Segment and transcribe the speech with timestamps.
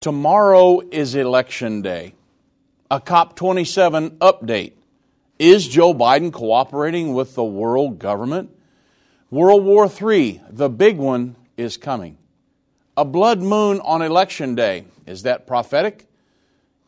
[0.00, 2.14] Tomorrow is election day.
[2.90, 4.72] A COP27 update.
[5.38, 8.48] Is Joe Biden cooperating with the world government?
[9.30, 12.16] World War III, the big one, is coming.
[12.96, 14.86] A blood moon on election day.
[15.04, 16.06] Is that prophetic?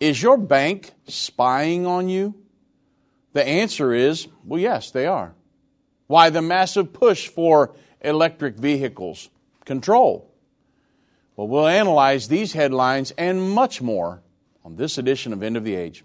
[0.00, 2.34] Is your bank spying on you?
[3.34, 5.34] The answer is well, yes, they are.
[6.06, 9.28] Why the massive push for electric vehicles?
[9.66, 10.31] Control.
[11.42, 14.22] Well, we'll analyze these headlines and much more
[14.64, 16.04] on this edition of End of the Age.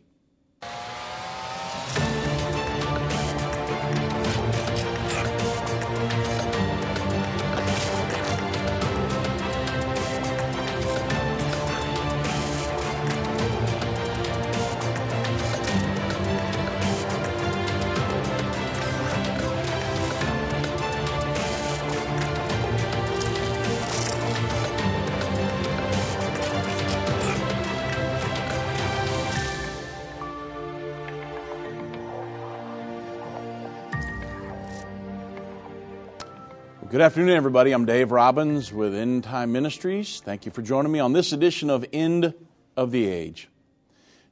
[36.98, 37.74] Good afternoon, everybody.
[37.74, 40.20] I'm Dave Robbins with End Time Ministries.
[40.20, 42.34] Thank you for joining me on this edition of End
[42.76, 43.50] of the Age.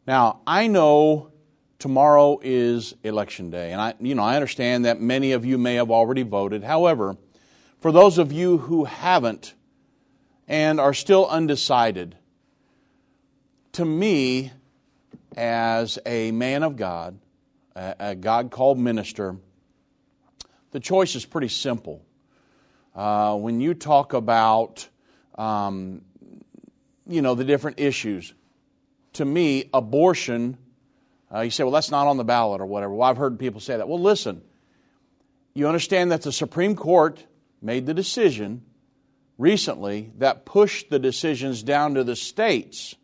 [0.08, 1.32] Now, I know
[1.78, 5.76] tomorrow is election day, and I, you know, I understand that many of you may
[5.76, 6.64] have already voted.
[6.64, 7.18] However,
[7.82, 9.54] for those of you who haven't
[10.48, 12.18] and are still undecided,
[13.74, 14.52] to me,
[15.38, 17.20] as a man of God,
[17.76, 19.38] a God called minister,
[20.72, 22.02] the choice is pretty simple
[22.96, 24.88] uh, when you talk about,
[25.38, 26.02] um,
[27.08, 28.34] you know, the different issues,
[29.14, 30.58] to me, abortion,
[31.34, 32.94] uh, you say, well, that's not on the ballot or whatever.
[32.94, 33.88] Well, I've heard people say that.
[33.88, 34.42] Well, listen,
[35.54, 37.26] you understand that the Supreme Court
[37.62, 38.64] made the decision
[39.38, 42.96] recently that pushed the decisions down to the states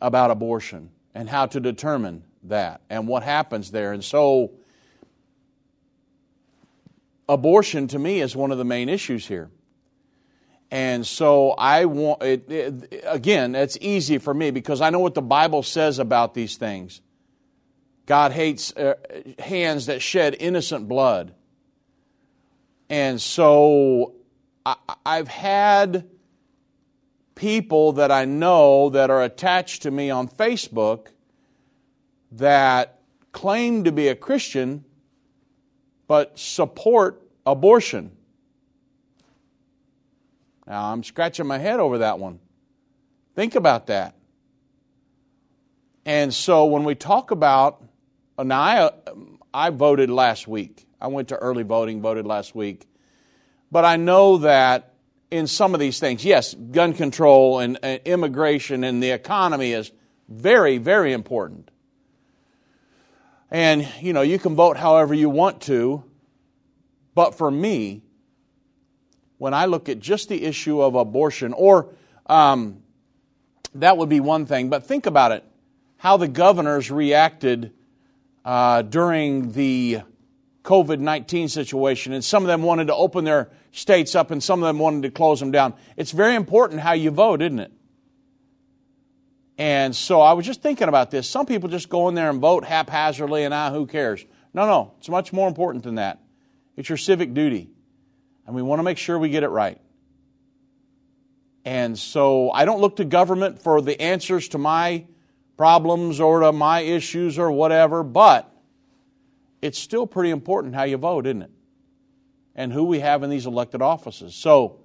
[0.00, 3.92] about abortion and how to determine that and what happens there.
[3.92, 4.52] And so,
[7.30, 9.50] abortion to me is one of the main issues here.
[10.70, 15.14] And so I want, it, it, again, it's easy for me because I know what
[15.14, 17.00] the Bible says about these things.
[18.06, 18.94] God hates uh,
[19.38, 21.34] hands that shed innocent blood.
[22.88, 24.14] And so
[24.66, 24.76] I,
[25.06, 26.08] I've had
[27.36, 31.06] people that I know that are attached to me on Facebook
[32.32, 33.00] that
[33.32, 34.84] claim to be a Christian
[36.10, 38.10] but support abortion.
[40.66, 42.40] Now, I'm scratching my head over that one.
[43.36, 44.16] Think about that.
[46.04, 47.84] And so when we talk about,
[48.36, 48.90] uh, now I,
[49.54, 50.84] I voted last week.
[51.00, 52.88] I went to early voting, voted last week.
[53.70, 54.94] But I know that
[55.30, 59.92] in some of these things, yes, gun control and, and immigration and the economy is
[60.28, 61.70] very, very important.
[63.50, 66.04] And, you know, you can vote however you want to,
[67.14, 68.02] but for me,
[69.38, 71.88] when I look at just the issue of abortion, or
[72.26, 72.82] um,
[73.74, 75.44] that would be one thing, but think about it
[75.96, 77.74] how the governors reacted
[78.42, 80.00] uh, during the
[80.64, 84.62] COVID 19 situation, and some of them wanted to open their states up and some
[84.62, 85.74] of them wanted to close them down.
[85.96, 87.72] It's very important how you vote, isn't it?
[89.60, 91.28] And so I was just thinking about this.
[91.28, 94.24] Some people just go in there and vote haphazardly and ah, who cares?
[94.54, 96.18] No, no, it's much more important than that.
[96.78, 97.68] It's your civic duty.
[98.46, 99.78] And we want to make sure we get it right.
[101.66, 105.04] And so I don't look to government for the answers to my
[105.58, 108.50] problems or to my issues or whatever, but
[109.60, 111.50] it's still pretty important how you vote, isn't it?
[112.54, 114.34] And who we have in these elected offices.
[114.34, 114.80] So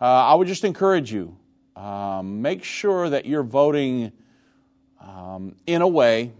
[0.00, 1.36] uh, I would just encourage you
[1.80, 4.12] um, make sure that you're voting
[5.00, 6.32] um, in a way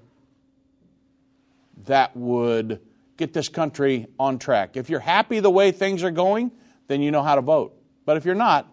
[1.87, 2.81] that would
[3.17, 4.77] get this country on track.
[4.77, 6.51] If you're happy the way things are going,
[6.89, 7.75] then you know how to vote.
[8.05, 8.71] But if you're not,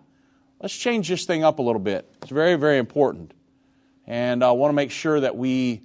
[0.59, 2.09] let's change this thing up a little bit.
[2.21, 3.33] It's very, very important.
[4.05, 5.83] And I want to make sure that we,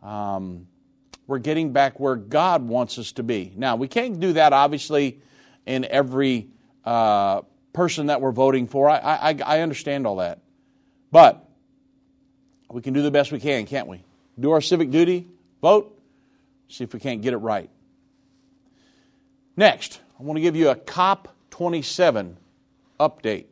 [0.00, 0.68] um,
[1.26, 3.52] we're getting back where God wants us to be.
[3.56, 5.20] Now, we can't do that, obviously,
[5.66, 6.50] in every
[6.84, 8.88] uh, person that we're voting for.
[8.88, 10.40] I, I, I understand all that.
[11.10, 11.48] But
[12.70, 14.04] we can do the best we can, can't we?
[14.38, 15.26] Do our civic duty,
[15.60, 15.98] vote,
[16.68, 17.70] see if we can't get it right.
[19.56, 22.36] Next, I want to give you a COP27
[22.98, 23.46] update.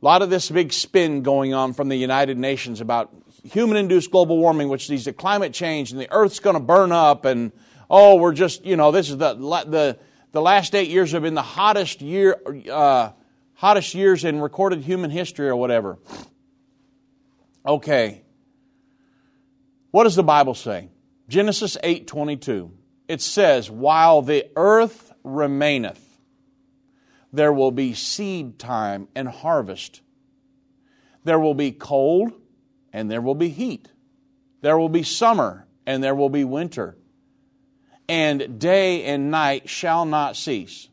[0.00, 3.12] A lot of this big spin going on from the United Nations about
[3.44, 6.92] human induced global warming, which leads to climate change and the earth's going to burn
[6.92, 7.52] up, and
[7.90, 9.98] oh, we're just, you know, this is the, the,
[10.32, 12.40] the last eight years have been the hottest year,
[12.70, 13.10] uh,
[13.54, 15.98] hottest years in recorded human history or whatever.
[17.64, 18.22] Okay.
[19.90, 20.90] What does the Bible say?
[21.28, 22.72] Genesis 8:22.
[23.08, 26.08] It says, "While the earth remaineth,
[27.32, 30.00] there will be seed time and harvest.
[31.24, 32.32] There will be cold
[32.92, 33.90] and there will be heat.
[34.60, 36.96] There will be summer and there will be winter.
[38.08, 40.88] And day and night shall not cease,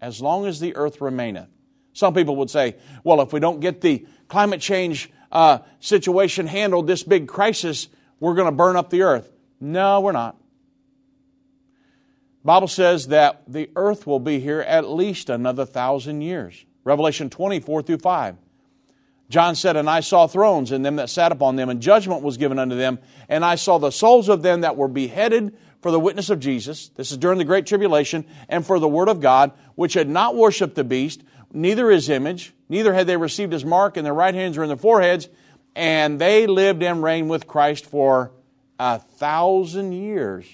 [0.00, 1.48] as long as the earth remaineth.
[1.94, 6.86] Some people would say, well, if we don't get the climate change uh, situation handled,
[6.86, 7.88] this big crisis,
[8.20, 9.32] we're going to burn up the earth.
[9.60, 10.36] No, we're not.
[12.44, 16.64] Bible says that the earth will be here at least another thousand years.
[16.84, 18.36] Revelation 24 through 5.
[19.28, 22.38] John said, And I saw thrones, and them that sat upon them, and judgment was
[22.38, 22.98] given unto them.
[23.28, 26.88] And I saw the souls of them that were beheaded for the witness of Jesus.
[26.90, 30.34] This is during the Great Tribulation, and for the word of God, which had not
[30.34, 31.22] worshipped the beast,
[31.52, 34.68] neither his image, neither had they received his mark in their right hands or in
[34.68, 35.28] their foreheads.
[35.76, 38.32] And they lived and reigned with Christ for
[38.78, 40.46] a thousand years.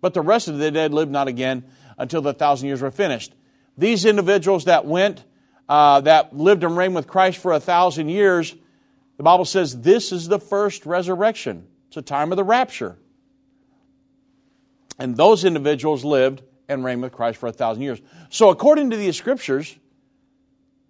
[0.00, 1.64] But the rest of the dead lived not again
[1.98, 3.34] until the thousand years were finished.
[3.76, 5.24] These individuals that went
[5.68, 8.56] uh, that lived and reigned with Christ for a thousand years,
[9.18, 11.68] the Bible says this is the first resurrection.
[11.88, 12.98] It's a time of the rapture.
[15.00, 18.00] And those individuals lived and reigned with Christ for a thousand years.
[18.28, 19.76] So, according to these scriptures,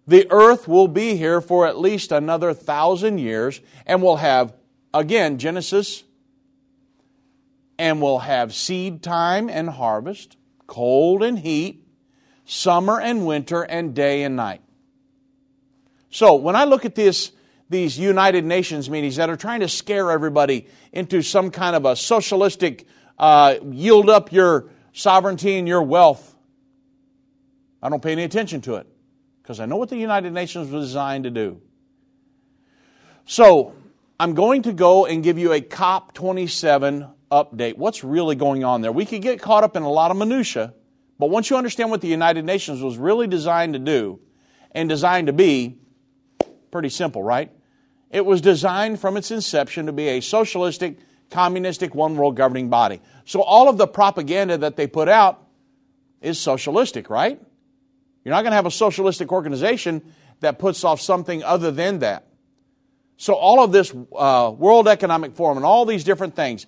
[0.06, 4.52] the earth will be here for at least another thousand years, and we'll have,
[4.92, 6.02] again, Genesis,
[7.78, 10.36] and we'll have seed time and harvest,
[10.66, 11.86] cold and heat,
[12.44, 14.60] summer and winter, and day and night.
[16.10, 17.30] So when I look at this,
[17.70, 21.94] these United Nations meetings that are trying to scare everybody into some kind of a
[21.94, 22.86] socialistic,
[23.20, 26.34] uh, yield up your sovereignty and your wealth,
[27.80, 28.88] I don't pay any attention to it
[29.42, 31.60] because I know what the United Nations was designed to do.
[33.26, 33.74] So
[34.18, 37.76] I'm going to go and give you a COP27 update.
[37.76, 38.90] What's really going on there?
[38.90, 40.74] We could get caught up in a lot of minutia,
[41.18, 44.18] but once you understand what the United Nations was really designed to do
[44.72, 45.80] and designed to be,
[46.70, 47.50] Pretty simple, right?
[48.10, 50.98] It was designed from its inception to be a socialistic,
[51.30, 53.00] communistic, one world governing body.
[53.24, 55.46] So all of the propaganda that they put out
[56.20, 57.40] is socialistic, right?
[58.24, 60.02] You're not going to have a socialistic organization
[60.40, 62.26] that puts off something other than that.
[63.16, 66.66] So all of this uh, World Economic Forum and all these different things,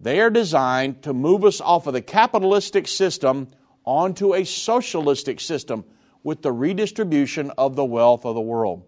[0.00, 3.48] they are designed to move us off of the capitalistic system
[3.84, 5.84] onto a socialistic system
[6.22, 8.84] with the redistribution of the wealth of the world.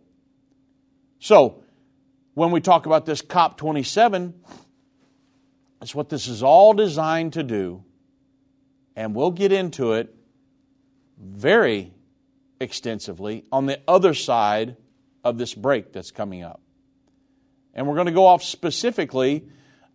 [1.21, 1.63] So,
[2.35, 4.33] when we talk about this COP27,
[5.81, 7.83] that's what this is all designed to do.
[8.95, 10.15] And we'll get into it
[11.19, 11.93] very
[12.61, 14.77] extensively on the other side
[15.25, 16.61] of this break that's coming up.
[17.75, 19.49] And we're going to go off specifically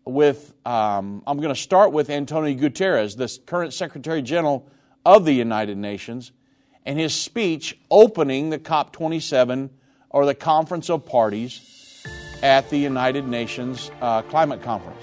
[0.05, 4.67] with, um, I'm going to start with Antonio Guterres, the current Secretary General
[5.05, 6.31] of the United Nations,
[6.85, 9.69] and his speech opening the COP27
[10.09, 12.03] or the Conference of Parties
[12.41, 15.01] at the United Nations uh, Climate Conference.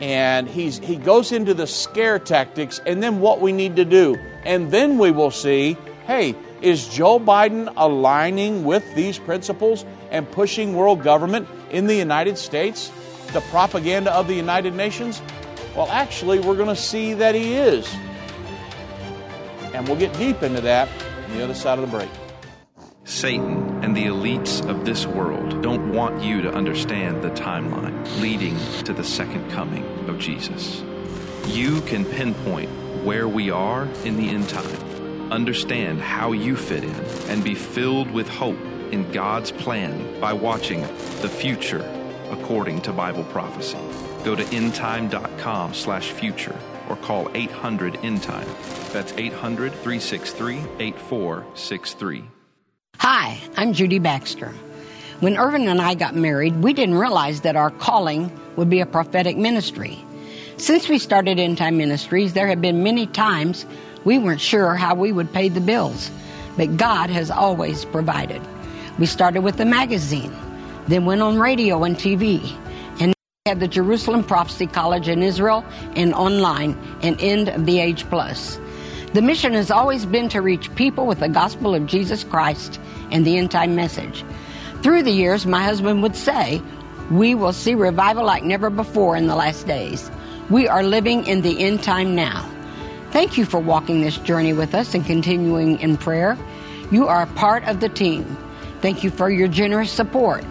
[0.00, 4.16] And he's, he goes into the scare tactics and then what we need to do.
[4.44, 5.76] And then we will see
[6.10, 12.36] hey, is Joe Biden aligning with these principles and pushing world government in the United
[12.36, 12.90] States,
[13.32, 15.22] the propaganda of the United Nations?
[15.76, 17.88] Well, actually, we're going to see that he is.
[19.72, 20.88] And we'll get deep into that
[21.28, 22.10] on the other side of the break.
[23.04, 28.58] Satan and the elites of this world don't want you to understand the timeline leading
[28.82, 30.82] to the second coming of Jesus.
[31.46, 32.68] You can pinpoint
[33.04, 36.94] where we are in the end time, understand how you fit in,
[37.28, 38.58] and be filled with hope
[38.92, 40.82] in God's plan by watching
[41.22, 41.82] the future
[42.30, 43.78] according to Bible prophecy.
[44.24, 46.56] Go to endtime.com slash future
[46.88, 48.92] or call 800 endtime.
[48.92, 52.24] That's 800 363 8463.
[52.98, 54.52] Hi, I'm Judy Baxter.
[55.20, 58.86] When Irvin and I got married, we didn't realize that our calling would be a
[58.86, 60.02] prophetic ministry.
[60.56, 63.66] Since we started End Time Ministries, there have been many times
[64.04, 66.10] we weren't sure how we would pay the bills,
[66.56, 68.40] but God has always provided.
[68.98, 70.34] We started with the magazine,
[70.88, 72.56] then went on radio and TV,
[72.98, 73.12] and
[73.44, 78.58] had the Jerusalem Prophecy College in Israel and online and End of the Age Plus.
[79.12, 83.26] The mission has always been to reach people with the gospel of Jesus Christ and
[83.26, 84.24] the end time message.
[84.82, 86.62] Through the years, my husband would say,
[87.10, 90.10] We will see revival like never before in the last days.
[90.48, 92.48] We are living in the end time now.
[93.10, 96.38] Thank you for walking this journey with us and continuing in prayer.
[96.90, 98.24] You are part of the team.
[98.80, 100.44] Thank you for your generous support.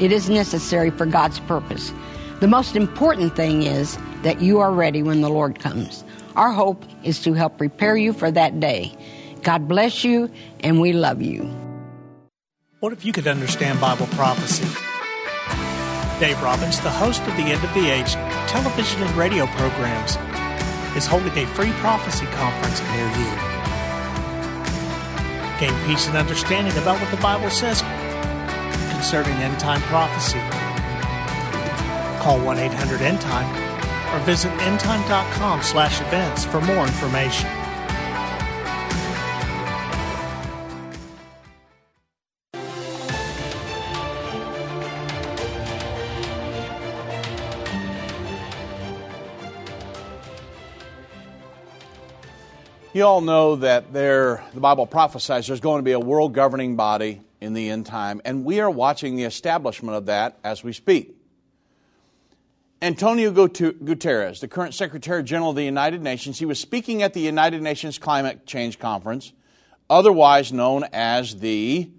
[0.00, 1.92] It is necessary for God's purpose.
[2.40, 6.04] The most important thing is that you are ready when the Lord comes.
[6.36, 8.92] Our hope is to help prepare you for that day.
[9.42, 11.63] God bless you, and we love you.
[12.84, 14.68] What if you could understand Bible prophecy?
[16.20, 18.12] Dave Robbins, the host of the End of the Age
[18.46, 20.18] television and radio programs,
[20.94, 23.32] is holding a free prophecy conference near you.
[25.58, 27.80] Gain peace and understanding about what the Bible says
[28.92, 30.40] concerning end time prophecy.
[32.22, 33.48] Call 1 800 End Time
[34.14, 37.48] or visit endtime.com slash events for more information.
[52.94, 56.76] You all know that there, the Bible prophesies there's going to be a world governing
[56.76, 60.72] body in the end time, and we are watching the establishment of that as we
[60.72, 61.16] speak.
[62.80, 67.20] Antonio Guterres, the current Secretary General of the United Nations, he was speaking at the
[67.20, 69.32] United Nations Climate Change Conference,
[69.90, 71.90] otherwise known as the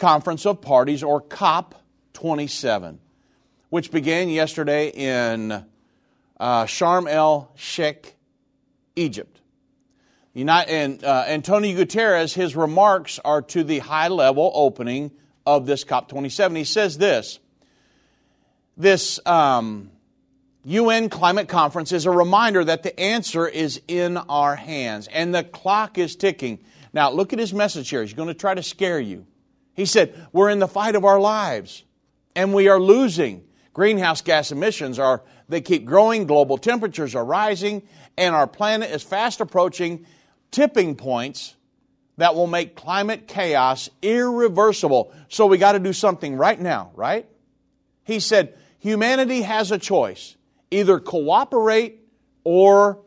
[0.00, 1.76] Conference of Parties or COP
[2.14, 2.98] 27,
[3.70, 5.64] which began yesterday in
[6.40, 8.16] uh, Sharm el Sheikh,
[8.96, 9.41] Egypt.
[10.34, 15.10] And uh, Antonio Guterres, his remarks are to the high level opening
[15.44, 16.56] of this COP27.
[16.56, 17.38] He says this
[18.76, 19.90] This um,
[20.64, 25.44] UN climate conference is a reminder that the answer is in our hands and the
[25.44, 26.60] clock is ticking.
[26.94, 28.02] Now, look at his message here.
[28.02, 29.26] He's going to try to scare you.
[29.74, 31.84] He said, We're in the fight of our lives
[32.34, 33.44] and we are losing.
[33.74, 37.82] Greenhouse gas emissions are, they keep growing, global temperatures are rising,
[38.18, 40.04] and our planet is fast approaching
[40.52, 41.56] tipping points
[42.18, 45.12] that will make climate chaos irreversible.
[45.28, 47.26] So we got to do something right now, right?
[48.04, 50.36] He said, humanity has a choice
[50.70, 52.00] either cooperate
[52.44, 53.00] or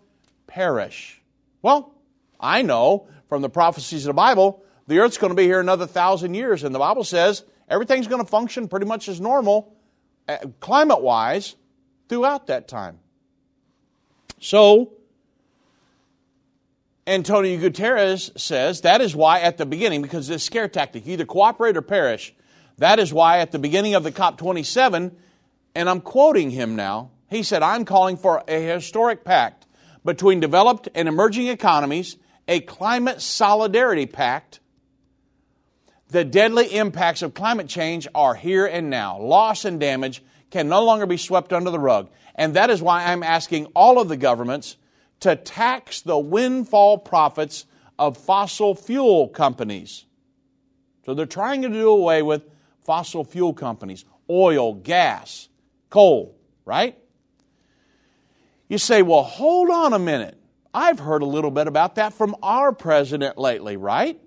[0.48, 1.22] perish.
[1.62, 1.96] Well,
[2.40, 5.88] I know from the prophecies of the Bible, the earth's going to be here another
[5.88, 9.74] thousand years, and the Bible says everything's going to function pretty much as normal,
[10.28, 11.56] uh, climate wise,
[12.08, 13.00] throughout that time.
[14.40, 14.94] So,
[17.08, 21.78] Antonio Guterres says that is why at the beginning, because this scare tactic, either cooperate
[21.78, 22.34] or perish,
[22.80, 25.14] that is why at the beginning of the COP27,
[25.76, 29.68] and I'm quoting him now, he said, I'm calling for a historic pact
[30.04, 34.60] between developed and emerging economies, a climate solidarity pact.
[36.10, 39.20] The deadly impacts of climate change are here and now.
[39.20, 42.10] Loss and damage can no longer be swept under the rug.
[42.36, 44.78] And that is why I'm asking all of the governments
[45.22, 47.66] to tax the windfall profits
[47.98, 50.06] of fossil fuel companies.
[51.06, 52.44] So they're trying to do away with
[52.84, 55.50] fossil fuel companies, oil, gas,
[55.90, 56.98] coal, right?
[58.68, 60.38] You say, well, hold on a minute.
[60.74, 64.20] I've heard a little bit about that from our president lately, right?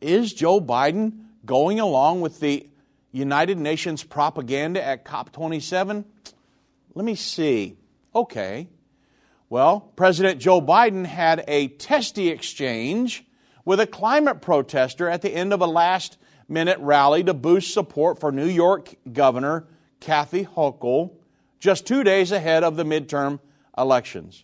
[0.00, 2.68] Is Joe Biden going along with the
[3.10, 6.04] United Nations propaganda at COP27?
[6.94, 7.76] Let me see.
[8.14, 8.68] Okay.
[9.54, 13.24] Well, President Joe Biden had a testy exchange
[13.64, 16.18] with a climate protester at the end of a last
[16.48, 19.68] minute rally to boost support for New York Governor
[20.00, 21.12] Kathy Hochul
[21.60, 23.38] just two days ahead of the midterm
[23.78, 24.42] elections.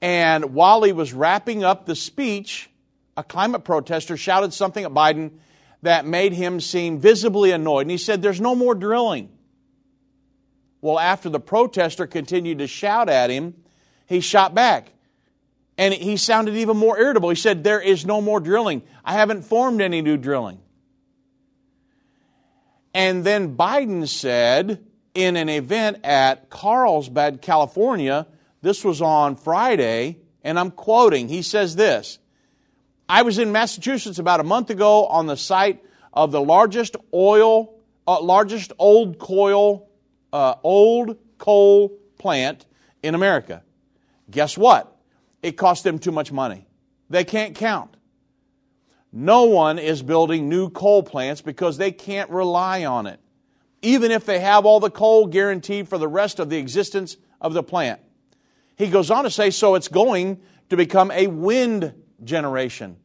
[0.00, 2.70] And while he was wrapping up the speech,
[3.18, 5.32] a climate protester shouted something at Biden
[5.82, 7.82] that made him seem visibly annoyed.
[7.82, 9.28] And he said, There's no more drilling.
[10.80, 13.56] Well, after the protester continued to shout at him,
[14.06, 14.88] he shot back.
[15.76, 17.30] And he sounded even more irritable.
[17.30, 18.82] He said, There is no more drilling.
[19.04, 20.60] I haven't formed any new drilling.
[22.94, 24.84] And then Biden said
[25.14, 28.26] in an event at Carlsbad, California,
[28.62, 32.18] this was on Friday, and I'm quoting, he says this
[33.08, 35.82] I was in Massachusetts about a month ago on the site
[36.12, 37.74] of the largest oil,
[38.06, 39.90] uh, largest old coal,
[40.32, 42.64] uh, old coal plant
[43.02, 43.62] in America.
[44.30, 44.96] Guess what?
[45.42, 46.66] It cost them too much money.
[47.10, 47.96] They can't count.
[49.12, 53.20] No one is building new coal plants because they can't rely on it,
[53.82, 57.52] even if they have all the coal guaranteed for the rest of the existence of
[57.52, 58.00] the plant.
[58.76, 60.40] He goes on to say, so it's going
[60.70, 62.96] to become a wind generation.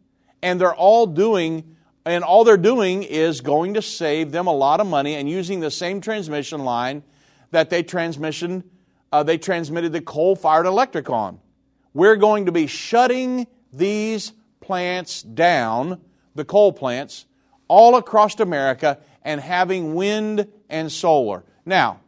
[0.41, 4.79] And they're all doing, and all they're doing is going to save them a lot
[4.79, 7.03] of money and using the same transmission line
[7.51, 8.63] that they transmission
[9.11, 11.39] uh, they transmitted the coal fired electric on.
[11.93, 16.01] We're going to be shutting these plants down,
[16.35, 17.25] the coal plants,
[17.67, 21.43] all across America and having wind and solar.
[21.65, 22.01] Now,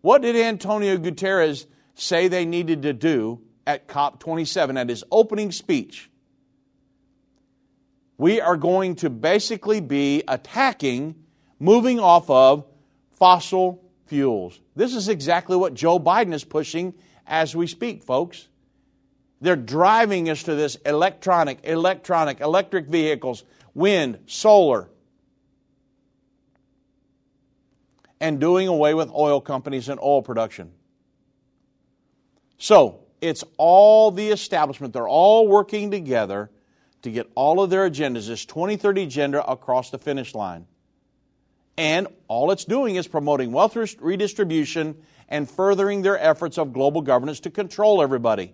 [0.00, 6.10] what did Antonio Guterres say they needed to do at COP27 at his opening speech?
[8.16, 11.14] We are going to basically be attacking,
[11.60, 12.64] moving off of
[13.12, 14.60] fossil fuels.
[14.74, 16.94] This is exactly what Joe Biden is pushing
[17.26, 18.48] as we speak, folks.
[19.40, 24.88] They're driving us to this electronic, electronic, electric vehicles, wind, solar,
[28.20, 30.72] and doing away with oil companies and oil production.
[32.58, 34.92] So, it's all the establishment.
[34.92, 36.50] They're all working together
[37.02, 40.66] to get all of their agendas, this 2030 agenda, across the finish line.
[41.78, 44.96] And all it's doing is promoting wealth redistribution
[45.28, 48.52] and furthering their efforts of global governance to control everybody.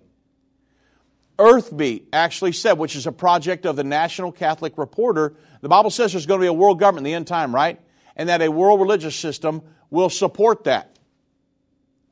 [1.38, 6.12] Earthbeat actually said, which is a project of the National Catholic Reporter, the Bible says
[6.12, 7.80] there's going to be a world government in the end time, right?
[8.14, 10.98] And that a world religious system will support that,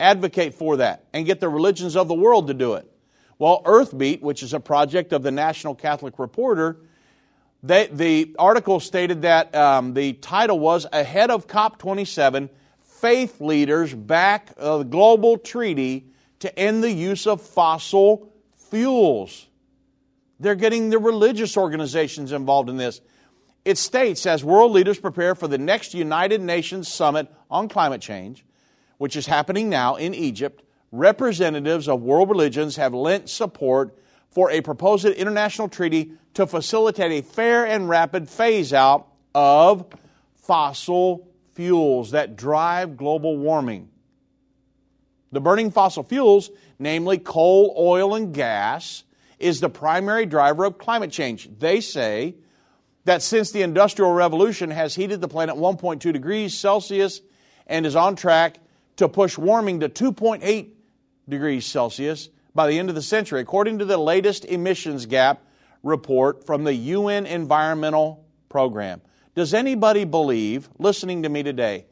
[0.01, 2.91] advocate for that, and get the religions of the world to do it.
[3.39, 6.79] Well, Earthbeat, which is a project of the National Catholic Reporter,
[7.63, 12.49] they, the article stated that um, the title was Ahead of COP27
[12.81, 16.07] Faith Leaders Back a Global Treaty
[16.41, 19.47] to End the Use of Fossil fuels.
[20.41, 23.01] They're getting the religious organizations involved in this.
[23.65, 28.45] It states as world leaders prepare for the next United Nations summit on climate change,
[28.99, 33.97] which is happening now in Egypt, representatives of world religions have lent support
[34.33, 39.87] for a proposed international treaty to facilitate a fair and rapid phase out of
[40.35, 43.89] fossil fuels that drive global warming.
[45.31, 49.05] The burning fossil fuels, namely coal, oil, and gas,
[49.39, 51.49] is the primary driver of climate change.
[51.59, 52.37] They say
[53.05, 57.21] that since the Industrial Revolution has heated the planet 1.2 degrees Celsius
[57.67, 58.57] and is on track
[58.97, 60.71] to push warming to 2.8
[61.29, 65.45] degrees Celsius by the end of the century, according to the latest emissions gap
[65.83, 69.01] report from the UN Environmental Program.
[69.35, 71.87] Does anybody believe, listening to me today,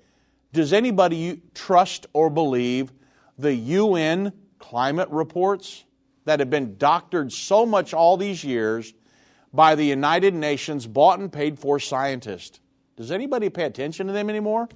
[0.52, 2.92] does anybody trust or believe
[3.38, 5.84] the UN climate reports
[6.24, 8.92] that have been doctored so much all these years
[9.52, 12.60] by the United Nations bought and paid for scientists.
[12.96, 14.68] Does anybody pay attention to them anymore?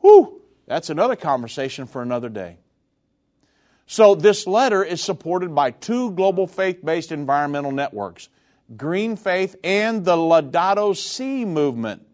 [0.00, 2.58] Whew, that's another conversation for another day.
[3.86, 8.28] So, this letter is supported by two global faith based environmental networks
[8.76, 12.04] Green Faith and the Laudato Si movement.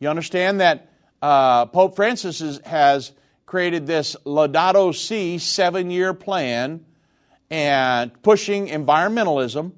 [0.00, 0.90] You understand that
[1.22, 3.12] uh, Pope Francis is, has
[3.46, 6.84] created this Laudato Si seven year plan
[7.50, 9.72] and pushing environmentalism.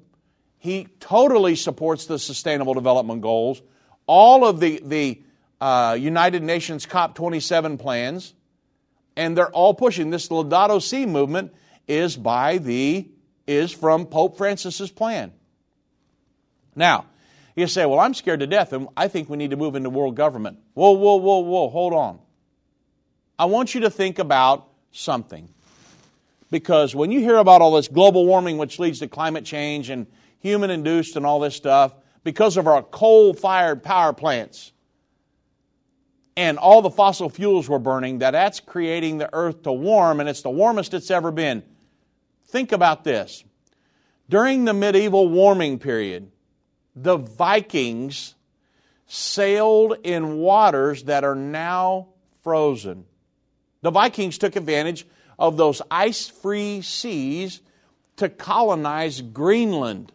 [0.57, 3.61] He totally supports the Sustainable Development Goals,
[4.07, 5.21] all of the, the
[5.61, 8.33] uh, United Nations COP27 plans,
[9.17, 11.53] and they're all pushing this Laudato Si movement
[11.87, 13.09] is by the
[13.47, 15.33] is from Pope Francis's plan.
[16.75, 17.05] Now,
[17.55, 19.89] you say, well, I'm scared to death, and I think we need to move into
[19.89, 20.59] world government.
[20.75, 22.19] Whoa, whoa, whoa, whoa, hold on.
[23.39, 25.49] I want you to think about something.
[26.51, 30.05] Because when you hear about all this global warming, which leads to climate change and
[30.39, 34.71] human induced and all this stuff, because of our coal fired power plants
[36.37, 40.29] and all the fossil fuels we're burning, that that's creating the earth to warm, and
[40.29, 41.63] it's the warmest it's ever been.
[42.45, 43.43] Think about this.
[44.29, 46.31] During the medieval warming period,
[46.95, 48.35] the Vikings
[49.07, 52.09] sailed in waters that are now
[52.43, 53.05] frozen.
[53.81, 55.07] The Vikings took advantage
[55.39, 57.61] of those ice free seas
[58.17, 60.11] to colonize Greenland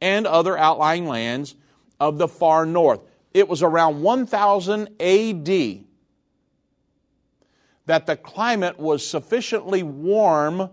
[0.00, 1.54] and other outlying lands
[1.98, 3.00] of the far north.
[3.38, 5.84] It was around 1000 AD
[7.86, 10.70] that the climate was sufficiently warm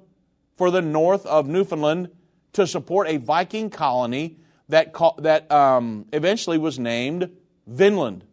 [0.56, 2.10] for the north of Newfoundland
[2.54, 4.38] to support a Viking colony
[4.70, 7.30] that, that um, eventually was named
[7.68, 8.24] Vinland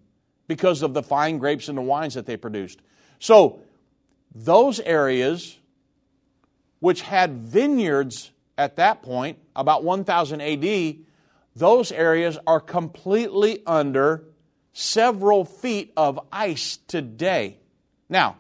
[0.49, 2.81] because of the fine grapes and the wines that they produced.
[3.19, 3.61] So,
[4.35, 5.59] those areas
[6.81, 10.97] which had vineyards at that point, about 1000 AD,
[11.55, 14.25] those areas are completely under
[14.73, 17.59] several feet of ice today.
[18.09, 18.37] Now,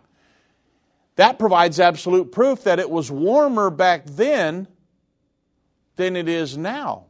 [1.17, 4.67] that provides absolute proof that it was warmer back then
[5.97, 7.07] than it is now.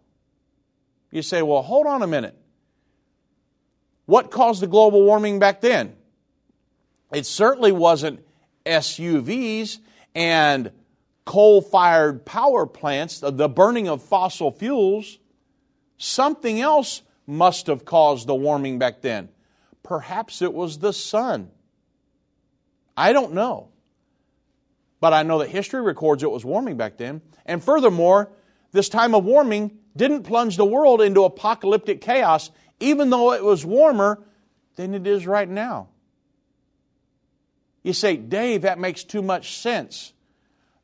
[1.10, 2.36] You say, well, hold on a minute.
[4.06, 5.94] What caused the global warming back then?
[7.12, 8.24] It certainly wasn't
[8.66, 9.78] SUVs
[10.14, 10.72] and
[11.24, 15.18] coal fired power plants, the burning of fossil fuels,
[16.02, 19.28] something else must have caused the warming back then.
[19.82, 21.50] Perhaps it was the sun.
[22.96, 23.68] I don't know.
[25.00, 27.22] But I know that history records it was warming back then.
[27.46, 28.30] And furthermore,
[28.72, 33.64] this time of warming didn't plunge the world into apocalyptic chaos, even though it was
[33.64, 34.22] warmer
[34.76, 35.88] than it is right now.
[37.82, 40.12] You say, Dave, that makes too much sense.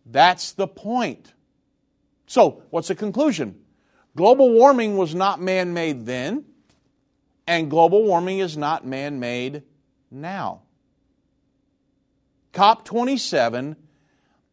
[0.04, 1.32] That's the point.
[2.26, 3.60] So, what's the conclusion?
[4.18, 6.44] Global warming was not man made then,
[7.46, 9.62] and global warming is not man made
[10.10, 10.62] now.
[12.52, 13.76] COP27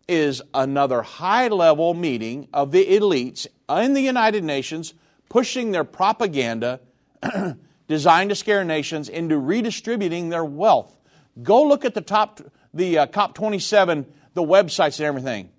[0.07, 4.93] is another high level meeting of the elites in the United Nations
[5.29, 6.79] pushing their propaganda
[7.87, 10.95] designed to scare nations into redistributing their wealth.
[11.41, 12.39] Go look at the top
[12.71, 15.49] the uh, COP27 the websites and everything.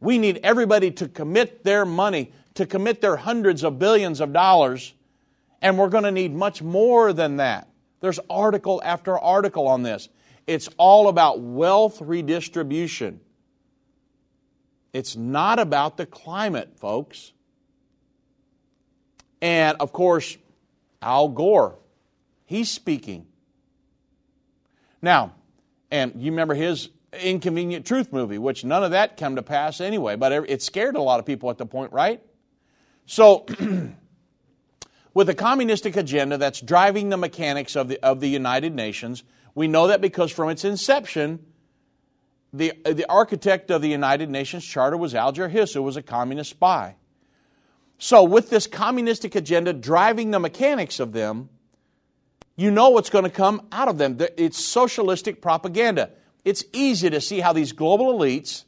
[0.00, 4.94] We need everybody to commit their money, to commit their hundreds of billions of dollars,
[5.60, 7.68] and we're going to need much more than that.
[8.00, 10.08] There's article after article on this.
[10.46, 13.20] It's all about wealth redistribution.
[14.92, 17.32] It's not about the climate, folks.
[19.40, 20.36] And of course,
[21.00, 21.78] Al Gore,
[22.44, 23.26] he's speaking.
[25.00, 25.32] Now,
[25.90, 30.16] and you remember his Inconvenient Truth movie, which none of that came to pass anyway,
[30.16, 32.22] but it scared a lot of people at the point, right?
[33.06, 33.46] So,
[35.14, 39.68] with a communistic agenda that's driving the mechanics of the, of the United Nations, we
[39.68, 41.44] know that because from its inception,
[42.52, 46.50] the, the architect of the United Nations Charter was Alger Hiss, who was a communist
[46.50, 46.96] spy.
[47.98, 51.48] So, with this communistic agenda driving the mechanics of them,
[52.56, 54.18] you know what's going to come out of them.
[54.36, 56.10] It's socialistic propaganda.
[56.44, 58.64] It's easy to see how these global elites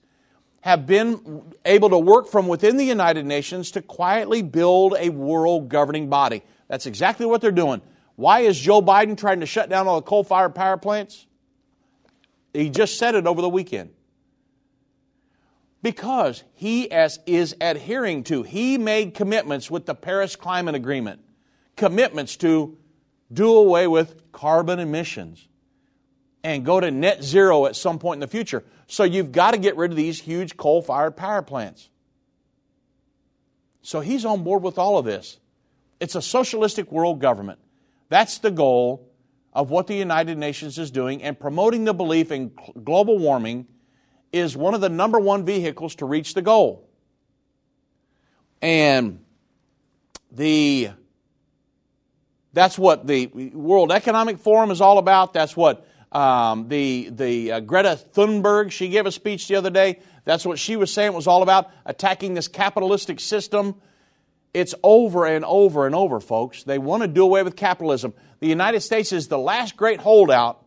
[0.64, 5.68] have been able to work from within the United Nations to quietly build a world
[5.68, 6.42] governing body.
[6.68, 7.82] That's exactly what they're doing.
[8.16, 11.26] Why is Joe Biden trying to shut down all the coal fired power plants?
[12.54, 13.90] He just said it over the weekend.
[15.82, 21.20] Because he as, is adhering to, he made commitments with the Paris Climate Agreement,
[21.76, 22.78] commitments to
[23.30, 25.46] do away with carbon emissions
[26.42, 28.64] and go to net zero at some point in the future.
[28.86, 31.88] So you've got to get rid of these huge coal fired power plants.
[33.82, 35.38] So he's on board with all of this.
[36.00, 37.58] It's a socialistic world government.
[38.08, 39.10] That's the goal
[39.52, 42.50] of what the United Nations is doing, and promoting the belief in
[42.82, 43.66] global warming
[44.32, 46.88] is one of the number one vehicles to reach the goal.
[48.60, 49.24] And
[50.32, 50.90] the
[52.52, 55.32] that's what the World Economic Forum is all about.
[55.32, 60.00] That's what um, the the uh, Greta Thunberg she gave a speech the other day.
[60.24, 63.74] That's what she was saying it was all about attacking this capitalistic system.
[64.54, 66.62] It's over and over and over, folks.
[66.62, 68.14] They want to do away with capitalism.
[68.38, 70.64] The United States is the last great holdout.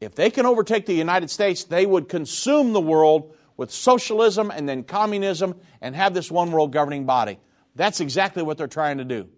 [0.00, 4.68] If they can overtake the United States, they would consume the world with socialism and
[4.68, 7.38] then communism and have this one world governing body.
[7.74, 9.28] That's exactly what they're trying to do.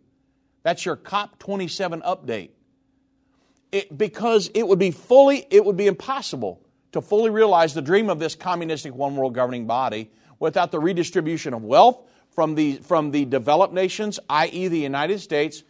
[0.65, 2.51] That's your COP27 update.
[3.73, 8.09] It, because it would be fully, it would be impossible to fully realize the dream
[8.09, 13.11] of this communistic one world governing body without the redistribution of wealth from the, from
[13.11, 15.63] the developed nations, i.e., the United States,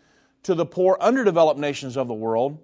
[0.42, 2.58] to the poor, underdeveloped nations of the world.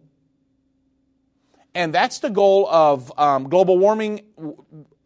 [1.75, 4.23] And that's the goal of um, global warming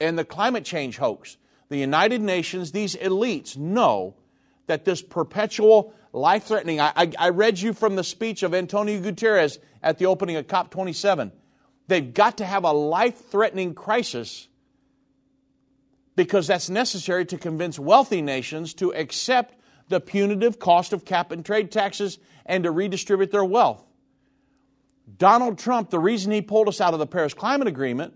[0.00, 1.36] and the climate change hoax.
[1.68, 4.16] The United Nations, these elites, know
[4.66, 6.80] that this perpetual life threatening.
[6.80, 10.46] I, I, I, read you from the speech of Antonio Guterres at the opening of
[10.46, 11.30] COP27.
[11.88, 14.48] They've got to have a life threatening crisis
[16.16, 19.54] because that's necessary to convince wealthy nations to accept
[19.88, 23.84] the punitive cost of cap and trade taxes and to redistribute their wealth.
[25.18, 28.14] Donald Trump, the reason he pulled us out of the Paris Climate Agreement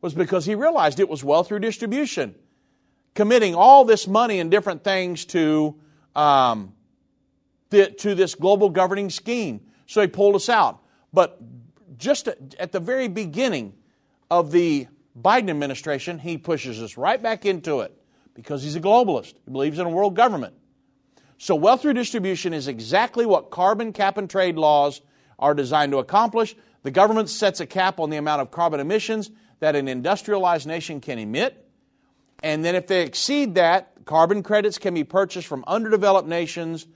[0.00, 2.34] was because he realized it was wealth redistribution,
[3.14, 5.74] committing all this money and different things to
[6.14, 6.72] um,
[7.70, 9.60] to this global governing scheme.
[9.86, 10.82] So he pulled us out.
[11.12, 11.40] But
[11.98, 13.74] just at the very beginning
[14.30, 14.86] of the
[15.20, 17.96] Biden administration, he pushes us right back into it
[18.34, 19.34] because he's a globalist.
[19.44, 20.54] He believes in a world government.
[21.38, 25.00] So, wealth redistribution is exactly what carbon cap and trade laws
[25.38, 26.54] are designed to accomplish.
[26.82, 29.30] The government sets a cap on the amount of carbon emissions
[29.60, 31.66] that an industrialized nation can emit.
[32.42, 36.86] And then, if they exceed that, carbon credits can be purchased from underdeveloped nations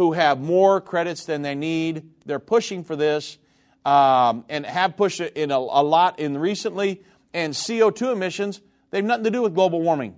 [0.00, 2.08] who have more credits than they need.
[2.24, 3.36] They're pushing for this
[3.84, 7.02] um, and have pushed it in a, a, lot in recently.
[7.34, 10.16] and CO2 emissions, they have nothing to do with global warming.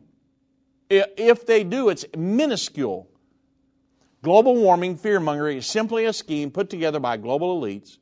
[0.89, 3.11] If they do, it's minuscule.
[4.23, 7.99] Global warming fearmongering is simply a scheme put together by global elites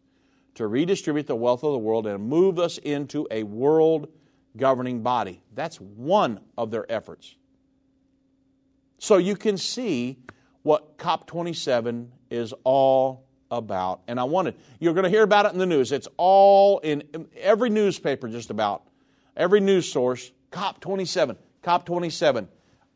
[0.56, 4.08] to redistribute the wealth of the world and move us into a world
[4.54, 5.40] governing body.
[5.54, 7.36] That's one of their efforts.
[8.98, 10.18] So you can see
[10.62, 14.02] what COP27 is all about.
[14.06, 15.92] And I wanted, you're going to hear about it in the news.
[15.92, 17.02] It's all in
[17.36, 18.84] every newspaper, just about,
[19.36, 20.30] every news source.
[20.52, 22.48] COP27, COP27.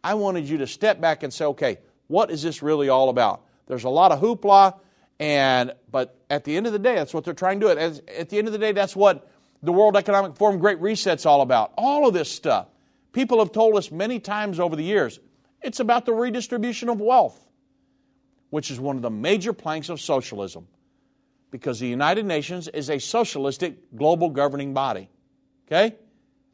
[0.02, 3.42] I wanted you to step back and say, okay, what is this really all about?
[3.66, 4.78] There's a lot of hoopla,
[5.18, 7.78] and but at the end of the day, that's what they're trying to do.
[7.78, 9.30] At, at the end of the day, that's what
[9.62, 11.72] the World Economic Forum Great Reset's all about.
[11.76, 12.68] All of this stuff.
[13.12, 15.20] People have told us many times over the years,
[15.62, 17.43] it's about the redistribution of wealth,
[18.54, 20.68] which is one of the major planks of socialism.
[21.50, 25.10] Because the United Nations is a socialistic global governing body.
[25.66, 25.96] Okay?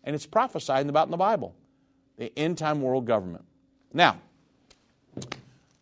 [0.02, 1.54] And it's prophesied about in the Bible.
[2.16, 3.44] The end time world government.
[3.92, 4.16] Now,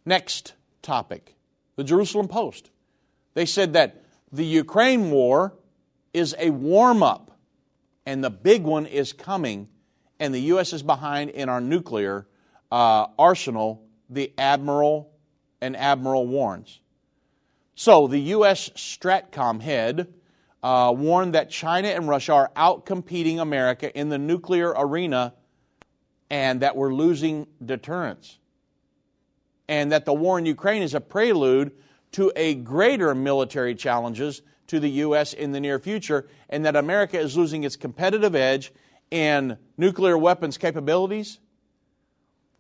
[0.05, 1.37] next topic
[1.77, 2.73] the Jerusalem Post.
[3.35, 4.03] They said that
[4.33, 5.55] the Ukraine war
[6.13, 7.39] is a warm up,
[8.05, 9.69] and the big one is coming,
[10.19, 10.73] and the U.S.
[10.73, 12.27] is behind in our nuclear
[12.73, 15.13] uh, arsenal, the Admiral
[15.61, 16.81] and Admiral warns.
[17.75, 18.71] So the U.S.
[18.71, 20.13] Stratcom head
[20.63, 25.35] uh, warned that China and Russia are outcompeting America in the nuclear arena
[26.31, 28.39] and that we're losing deterrence.
[29.69, 31.73] And that the war in Ukraine is a prelude
[32.13, 35.33] to a greater military challenges to the U.S.
[35.33, 38.73] in the near future, and that America is losing its competitive edge
[39.11, 41.39] in nuclear weapons capabilities.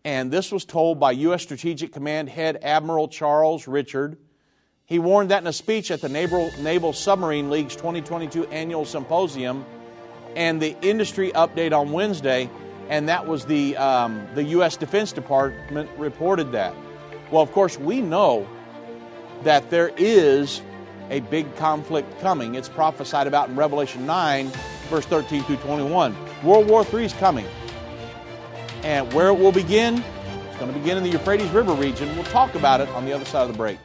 [0.08, 1.42] And this was told by U.S.
[1.42, 4.16] Strategic Command head Admiral Charles Richard.
[4.86, 9.66] He warned that in a speech at the Naval, Naval Submarine League's 2022 annual symposium
[10.34, 12.48] and the industry update on Wednesday,
[12.88, 14.78] and that was the, um, the U.S.
[14.78, 16.74] Defense Department reported that.
[17.30, 18.48] Well, of course, we know
[19.42, 20.62] that there is
[21.10, 22.54] a big conflict coming.
[22.54, 24.50] It's prophesied about in Revelation 9,
[24.88, 26.16] verse 13 through 21.
[26.42, 27.44] World War III is coming.
[28.82, 30.02] And where it will begin,
[30.48, 32.14] it's going to begin in the Euphrates River region.
[32.14, 33.78] We'll talk about it on the other side of the break.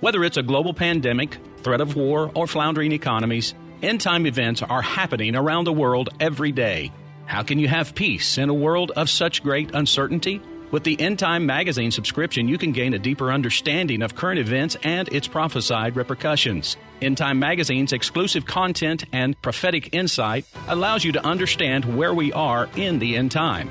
[0.00, 4.82] Whether it's a global pandemic, threat of war, or floundering economies, end time events are
[4.82, 6.92] happening around the world every day.
[7.26, 10.40] How can you have peace in a world of such great uncertainty?
[10.70, 14.76] With the End Time Magazine subscription, you can gain a deeper understanding of current events
[14.82, 16.76] and its prophesied repercussions.
[17.00, 22.68] End Time Magazine's exclusive content and prophetic insight allows you to understand where we are
[22.76, 23.70] in the end time.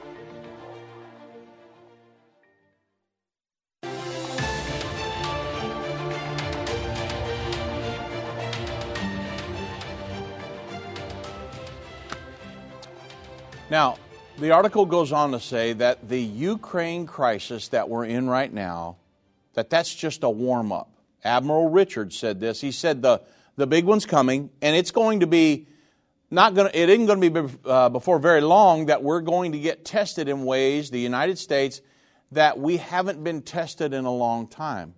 [13.71, 13.95] Now,
[14.37, 18.97] the article goes on to say that the Ukraine crisis that we're in right now,
[19.53, 20.91] that that's just a warm up.
[21.23, 22.59] Admiral Richards said this.
[22.59, 23.21] He said the
[23.55, 25.69] the big one's coming, and it's going to be
[26.29, 26.69] not going.
[26.73, 30.27] It isn't going to be uh, before very long that we're going to get tested
[30.27, 31.79] in ways the United States
[32.33, 34.95] that we haven't been tested in a long time.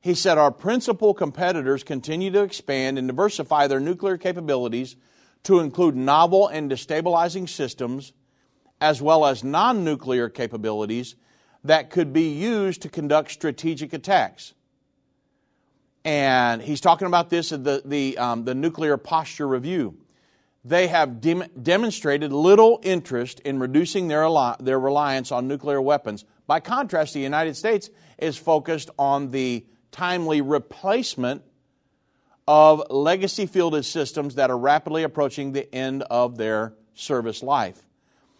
[0.00, 4.96] He said our principal competitors continue to expand and diversify their nuclear capabilities
[5.44, 8.12] to include novel and destabilizing systems,
[8.80, 11.16] as well as non nuclear capabilities
[11.64, 14.54] that could be used to conduct strategic attacks.
[16.04, 19.96] And he's talking about this at the, the, um, the Nuclear Posture Review.
[20.64, 26.24] they have dem- demonstrated little interest in reducing their, al- their reliance on nuclear weapons.
[26.46, 31.42] By contrast, the United States is focused on the timely replacement
[32.46, 37.80] of legacy fielded systems that are rapidly approaching the end of their service life.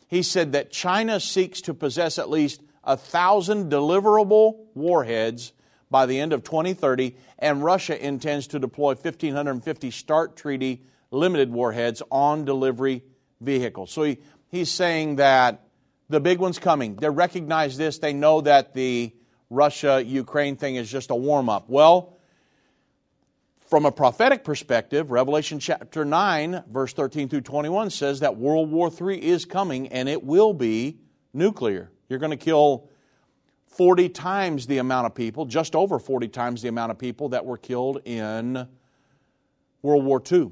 [0.08, 5.52] He said that China seeks to possess at least a thousand deliverable warheads
[5.90, 12.02] by the end of 2030, and Russia intends to deploy 1,550 START treaty limited warheads
[12.10, 13.02] on delivery
[13.40, 13.92] vehicles.
[13.92, 15.66] So he, he's saying that
[16.08, 16.96] the big one's coming.
[16.96, 17.98] They recognize this.
[17.98, 19.12] They know that the
[19.50, 21.68] Russia Ukraine thing is just a warm up.
[21.68, 22.16] Well,
[23.72, 28.90] from a prophetic perspective, Revelation chapter 9, verse 13 through 21 says that World War
[28.92, 30.98] III is coming and it will be
[31.32, 31.90] nuclear.
[32.06, 32.90] You're going to kill
[33.68, 37.46] 40 times the amount of people, just over 40 times the amount of people that
[37.46, 38.68] were killed in
[39.80, 40.50] World War II.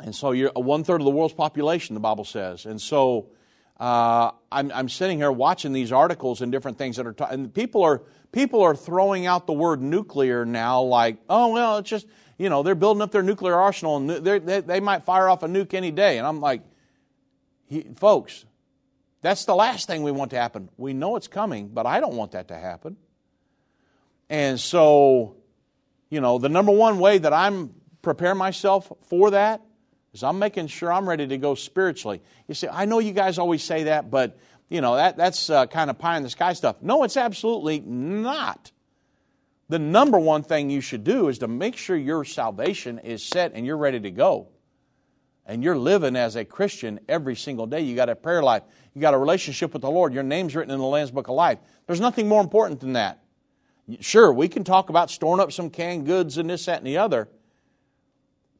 [0.00, 2.66] And so you're one third of the world's population, the Bible says.
[2.66, 3.30] And so
[3.80, 7.52] uh, I'm, I'm, sitting here watching these articles and different things that are, ta- and
[7.52, 12.06] people are people are throwing out the word nuclear now, like, oh well, it's just
[12.36, 15.48] you know they're building up their nuclear arsenal and they, they might fire off a
[15.48, 16.18] nuke any day.
[16.18, 16.60] And I'm like,
[17.96, 18.44] folks,
[19.22, 20.68] that's the last thing we want to happen.
[20.76, 22.98] We know it's coming, but I don't want that to happen.
[24.28, 25.36] And so,
[26.10, 29.62] you know, the number one way that I'm prepare myself for that
[30.12, 32.20] is I'm making sure I'm ready to go spiritually.
[32.48, 35.66] You say, I know you guys always say that, but you know that that's uh,
[35.66, 36.76] kind of pie in the sky stuff.
[36.82, 38.70] No, it's absolutely not.
[39.68, 43.52] The number one thing you should do is to make sure your salvation is set
[43.54, 44.48] and you're ready to go.
[45.46, 47.80] And you're living as a Christian every single day.
[47.80, 48.62] You got a prayer life.
[48.94, 50.12] You got a relationship with the Lord.
[50.12, 51.58] Your name's written in the Lamb's Book of Life.
[51.86, 53.22] There's nothing more important than that.
[54.00, 56.98] Sure, we can talk about storing up some canned goods and this, that, and the
[56.98, 57.28] other.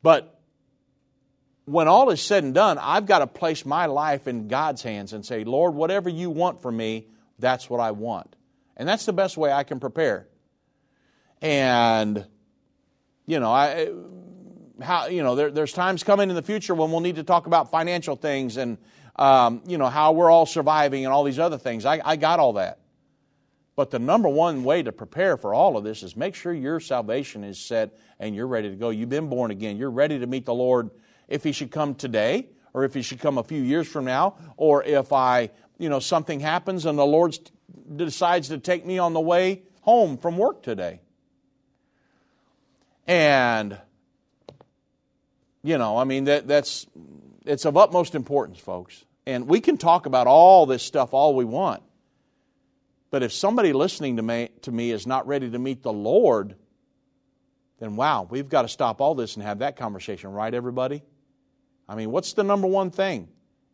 [0.03, 0.40] But
[1.71, 5.13] when all is said and done, I've got to place my life in God's hands
[5.13, 7.07] and say, Lord, whatever you want for me,
[7.39, 8.35] that's what I want.
[8.77, 10.27] And that's the best way I can prepare.
[11.41, 12.27] And,
[13.25, 13.89] you know, I,
[14.83, 17.47] how, you know, there, there's times coming in the future when we'll need to talk
[17.47, 18.77] about financial things and,
[19.15, 21.87] um, you know, how we're all surviving and all these other things.
[21.87, 22.81] I, I got all that.
[23.77, 26.81] But the number one way to prepare for all of this is make sure your
[26.81, 28.91] salvation is set and you're ready to go.
[28.91, 29.77] You've been born again.
[29.77, 30.91] You're ready to meet the Lord
[31.31, 34.37] if he should come today or if he should come a few years from now
[34.59, 37.39] or if I, you know, something happens and the Lord
[37.97, 41.01] decides to take me on the way home from work today.
[43.07, 43.79] And
[45.63, 46.87] you know, I mean that that's
[47.45, 49.05] it's of utmost importance, folks.
[49.27, 51.83] And we can talk about all this stuff all we want.
[53.11, 56.55] But if somebody listening to me, to me is not ready to meet the Lord,
[57.79, 61.03] then wow, we've got to stop all this and have that conversation, right, everybody?
[61.91, 63.27] I mean, what's the number one thing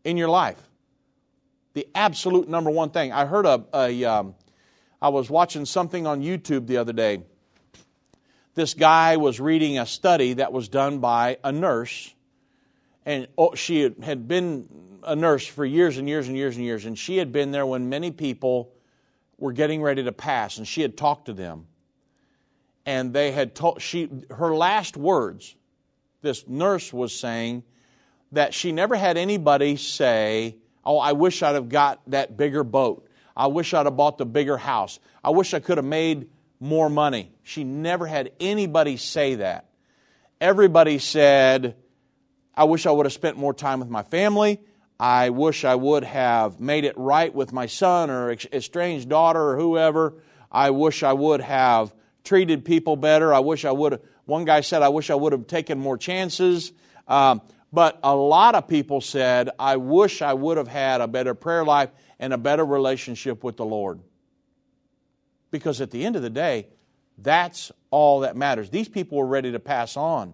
[0.02, 0.56] in your life?
[1.74, 3.12] The absolute number one thing.
[3.12, 4.34] I heard a, a um,
[5.02, 7.24] I was watching something on YouTube the other day.
[8.54, 12.14] This guy was reading a study that was done by a nurse,
[13.04, 14.66] and oh, she had been
[15.04, 17.66] a nurse for years and years and years and years, and she had been there
[17.66, 18.72] when many people
[19.36, 21.66] were getting ready to pass, and she had talked to them.
[22.86, 25.54] And they had told, she, her last words,
[26.22, 27.62] this nurse was saying,
[28.36, 33.08] that she never had anybody say, Oh, I wish I'd have got that bigger boat.
[33.36, 35.00] I wish I'd have bought the bigger house.
[35.24, 36.28] I wish I could have made
[36.60, 37.32] more money.
[37.42, 39.66] She never had anybody say that.
[40.40, 41.76] Everybody said,
[42.54, 44.60] I wish I would have spent more time with my family.
[45.00, 49.56] I wish I would have made it right with my son or estranged daughter or
[49.56, 50.14] whoever.
[50.52, 53.34] I wish I would have treated people better.
[53.34, 54.02] I wish I would have.
[54.24, 56.72] One guy said, I wish I would have taken more chances.
[57.08, 57.42] Um,
[57.76, 61.62] but a lot of people said, I wish I would have had a better prayer
[61.62, 64.00] life and a better relationship with the Lord.
[65.50, 66.68] Because at the end of the day,
[67.18, 68.70] that's all that matters.
[68.70, 70.32] These people were ready to pass on.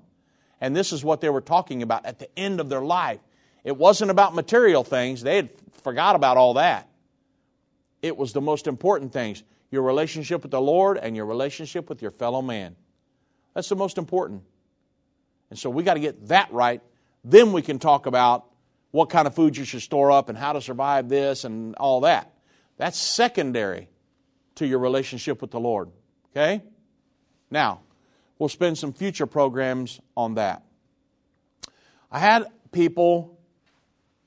[0.60, 3.18] And this is what they were talking about at the end of their life.
[3.64, 5.50] It wasn't about material things, they had
[5.82, 6.88] forgot about all that.
[8.02, 12.02] It was the most important things your relationship with the Lord and your relationship with
[12.02, 12.76] your fellow man.
[13.52, 14.44] That's the most important.
[15.50, 16.80] And so we got to get that right
[17.24, 18.46] then we can talk about
[18.90, 22.00] what kind of food you should store up and how to survive this and all
[22.02, 22.32] that.
[22.76, 23.88] That's secondary
[24.56, 25.90] to your relationship with the Lord.
[26.30, 26.62] Okay?
[27.50, 27.80] Now,
[28.38, 30.62] we'll spend some future programs on that.
[32.10, 33.38] I had people,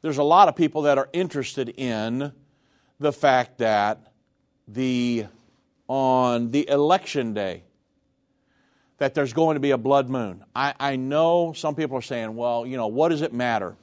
[0.02, 2.32] there's a lot of people that are interested in
[3.00, 4.12] the fact that
[4.68, 5.28] the
[5.88, 7.64] on the election day
[8.98, 10.44] that there's going to be a blood moon.
[10.56, 13.76] I, I know some people are saying, well, you know, what does it matter?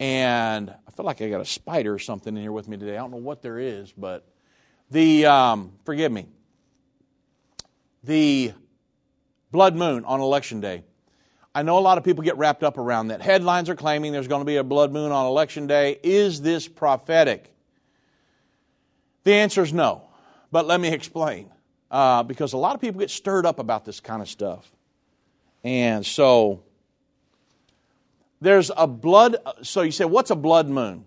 [0.00, 2.94] And I feel like I got a spider or something in here with me today.
[2.94, 4.26] I don't know what there is, but
[4.90, 6.26] the, um, forgive me,
[8.02, 8.52] the
[9.52, 10.82] blood moon on election day.
[11.54, 13.20] I know a lot of people get wrapped up around that.
[13.20, 16.00] Headlines are claiming there's going to be a blood moon on election day.
[16.02, 17.54] Is this prophetic?
[19.24, 20.08] The answer is no.
[20.50, 21.50] But let me explain.
[21.92, 24.68] Uh, because a lot of people get stirred up about this kind of stuff.
[25.62, 26.62] And so
[28.40, 29.36] there's a blood.
[29.62, 31.04] So you say, what's a blood moon?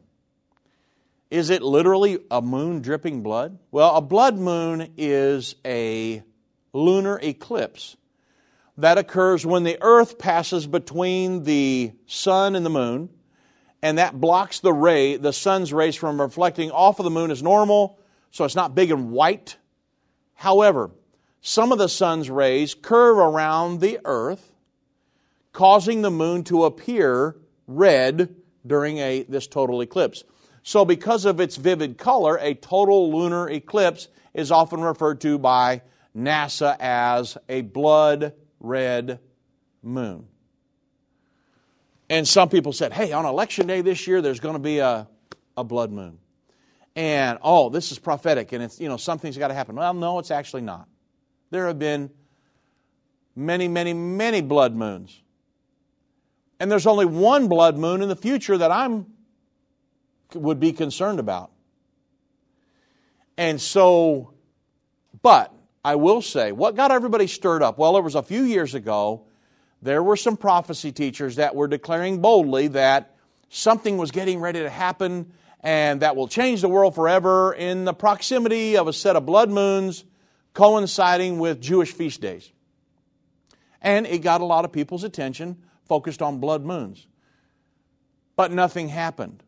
[1.31, 3.57] Is it literally a moon dripping blood?
[3.71, 6.23] Well, a blood moon is a
[6.71, 7.97] lunar eclipse
[8.77, 13.09] that occurs when the earth passes between the sun and the moon
[13.81, 17.41] and that blocks the ray the sun's rays from reflecting off of the moon as
[17.41, 17.97] normal
[18.31, 19.55] so it's not big and white
[20.35, 20.91] however
[21.41, 24.51] some of the sun's rays curve around the earth
[25.51, 27.35] causing the moon to appear
[27.67, 30.23] red during a this total eclipse
[30.63, 35.81] so because of its vivid color a total lunar eclipse is often referred to by
[36.15, 39.19] nasa as a blood red
[39.83, 40.27] moon.
[42.09, 45.07] And some people said, hey, on election day this year, there's going to be a,
[45.57, 46.19] a blood moon.
[46.95, 49.75] And, oh, this is prophetic and it's, you know, something's got to happen.
[49.75, 50.87] Well, no, it's actually not.
[51.51, 52.09] There have been
[53.35, 55.21] many, many, many blood moons.
[56.59, 59.07] And there's only one blood moon in the future that I'm
[60.33, 61.51] would be concerned about.
[63.37, 64.33] And so,
[65.21, 67.77] but I will say, what got everybody stirred up?
[67.77, 69.25] Well, it was a few years ago,
[69.81, 73.15] there were some prophecy teachers that were declaring boldly that
[73.49, 75.31] something was getting ready to happen
[75.65, 79.49] and that will change the world forever in the proximity of a set of blood
[79.49, 80.05] moons
[80.53, 82.51] coinciding with Jewish feast days.
[83.81, 85.57] And it got a lot of people's attention
[85.87, 87.07] focused on blood moons.
[88.35, 89.41] But nothing happened.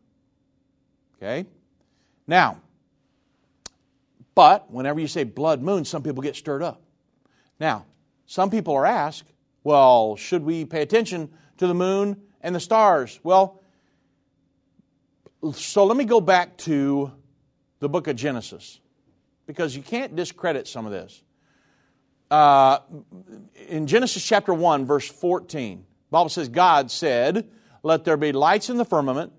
[1.16, 1.46] Okay?
[2.26, 2.60] Now,
[4.34, 6.82] but whenever you say blood moon, some people get stirred up.
[7.60, 7.86] Now,
[8.26, 13.20] some people are asked, well, should we pay attention to the moon and the stars?
[13.22, 13.57] Well,
[15.52, 17.12] so let me go back to
[17.80, 18.80] the book of Genesis
[19.46, 21.22] because you can't discredit some of this.
[22.30, 22.80] Uh,
[23.68, 27.48] in Genesis chapter 1, verse 14, Bible says, God said,
[27.82, 29.32] Let there be lights in the firmament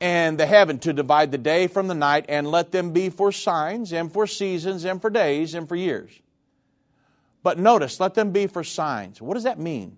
[0.00, 3.30] and the heaven to divide the day from the night, and let them be for
[3.30, 6.10] signs, and for seasons, and for days, and for years.
[7.42, 9.22] But notice, let them be for signs.
[9.22, 9.96] What does that mean?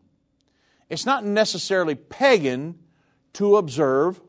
[0.90, 2.78] It's not necessarily pagan
[3.32, 4.20] to observe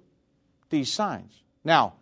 [0.70, 1.42] these signs.
[1.64, 1.94] Now,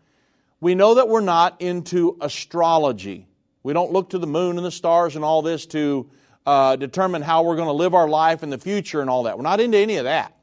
[0.60, 3.28] we know that we're not into astrology.
[3.64, 6.10] We don't look to the moon and the stars and all this to
[6.46, 9.38] uh, determine how we're going to live our life in the future and all that.
[9.38, 10.36] We're not into any of that.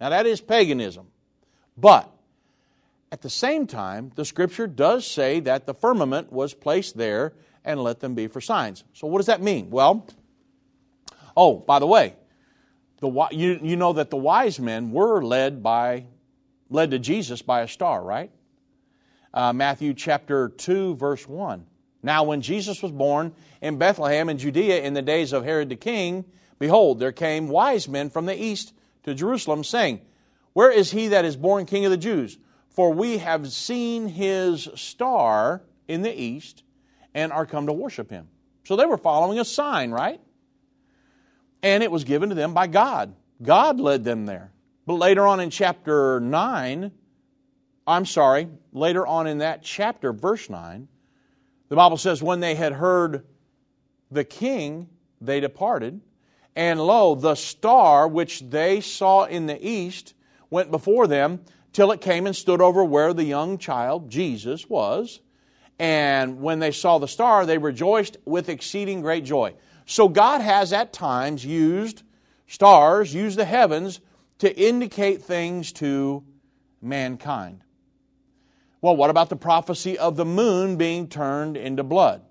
[0.00, 1.06] Now, that is paganism.
[1.76, 2.10] But
[3.10, 7.34] at the same time, the scripture does say that the firmament was placed there
[7.64, 8.84] and let them be for signs.
[8.94, 9.70] So, what does that mean?
[9.70, 10.06] Well,
[11.36, 12.14] oh, by the way,
[13.00, 16.06] the, you, you know that the wise men were led by
[16.72, 18.30] led to Jesus by a star, right?
[19.32, 21.66] Uh, Matthew chapter 2, verse 1.
[22.02, 25.76] Now, when Jesus was born in Bethlehem in Judea in the days of Herod the
[25.76, 26.24] king,
[26.58, 28.72] behold, there came wise men from the east
[29.04, 30.00] to Jerusalem, saying,
[30.52, 32.38] Where is he that is born king of the Jews?
[32.70, 36.62] For we have seen his star in the east
[37.14, 38.28] and are come to worship him.
[38.64, 40.20] So they were following a sign, right?
[41.62, 43.14] And it was given to them by God.
[43.42, 44.52] God led them there.
[44.86, 46.90] But later on in chapter 9,
[47.86, 50.88] I'm sorry, later on in that chapter, verse 9,
[51.68, 53.24] the Bible says, When they had heard
[54.10, 54.88] the king,
[55.20, 56.00] they departed.
[56.54, 60.14] And lo, the star which they saw in the east
[60.50, 61.40] went before them
[61.72, 65.20] till it came and stood over where the young child, Jesus, was.
[65.78, 69.54] And when they saw the star, they rejoiced with exceeding great joy.
[69.86, 72.02] So God has at times used
[72.46, 74.00] stars, used the heavens
[74.42, 76.24] to indicate things to
[76.80, 77.62] mankind.
[78.80, 82.22] Well, what about the prophecy of the moon being turned into blood?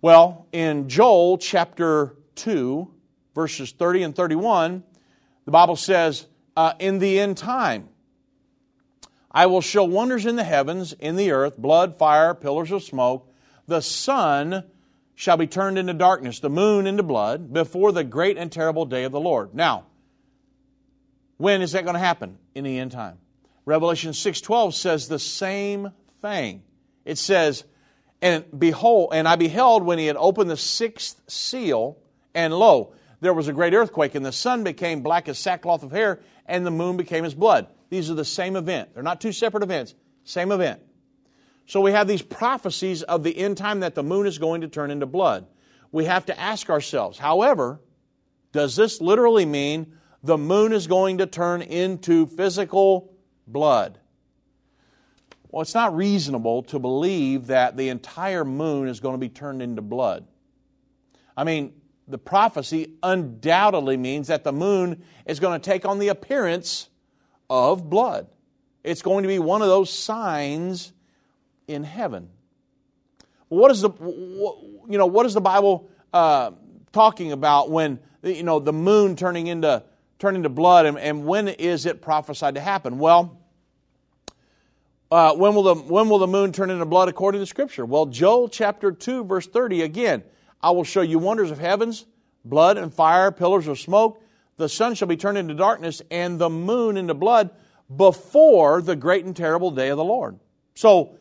[0.00, 2.88] Well, in Joel chapter 2,
[3.34, 4.84] verses 30 and 31,
[5.44, 7.88] the Bible says, uh, in the end time.
[9.32, 13.34] I will show wonders in the heavens, in the earth, blood, fire, pillars of smoke.
[13.66, 14.62] The sun
[15.16, 19.02] shall be turned into darkness, the moon into blood, before the great and terrible day
[19.02, 19.52] of the Lord.
[19.52, 19.86] Now,
[21.36, 22.38] when is that going to happen?
[22.54, 23.18] In the end time.
[23.64, 25.90] Revelation 6:12 says the same
[26.22, 26.62] thing.
[27.04, 27.64] It says,
[28.22, 31.98] And behold, and I beheld when he had opened the sixth seal,
[32.34, 35.90] and lo, there was a great earthquake, and the sun became black as sackcloth of
[35.90, 37.66] hair, and the moon became as blood.
[37.88, 38.94] These are the same event.
[38.94, 40.80] They're not two separate events, same event.
[41.66, 44.68] So we have these prophecies of the end time that the moon is going to
[44.68, 45.46] turn into blood.
[45.90, 47.80] We have to ask ourselves, however,
[48.52, 53.12] does this literally mean the moon is going to turn into physical
[53.46, 53.98] blood?
[55.48, 59.62] Well, it's not reasonable to believe that the entire moon is going to be turned
[59.62, 60.26] into blood.
[61.36, 61.72] I mean,
[62.08, 66.88] the prophecy undoubtedly means that the moon is going to take on the appearance
[67.50, 68.28] of blood.
[68.84, 70.92] It's going to be one of those signs
[71.66, 72.30] in heaven.
[73.48, 76.52] What is the you know what is the Bible uh,
[76.92, 79.82] talking about when you know the moon turning into
[80.18, 82.98] turning into blood and, and when is it prophesied to happen?
[82.98, 83.38] Well,
[85.10, 87.84] uh, when will the when will the moon turn into blood according to Scripture?
[87.84, 90.22] Well, Joel chapter two verse thirty again.
[90.62, 92.06] I will show you wonders of heavens,
[92.44, 94.22] blood and fire, pillars of smoke.
[94.56, 97.50] The sun shall be turned into darkness and the moon into blood
[97.94, 100.38] before the great and terrible day of the Lord.
[100.74, 101.18] So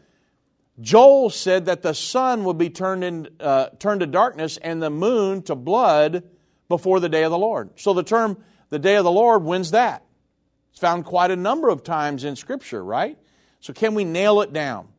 [0.82, 4.90] Joel said that the sun would be turned, in, uh, turned to darkness and the
[4.90, 6.24] moon to blood
[6.70, 7.70] before the day of the Lord.
[7.76, 8.38] So the term
[8.76, 10.04] the day of the Lord, when's that?
[10.72, 13.18] It's found quite a number of times in Scripture, right?
[13.62, 14.90] So can we nail it down?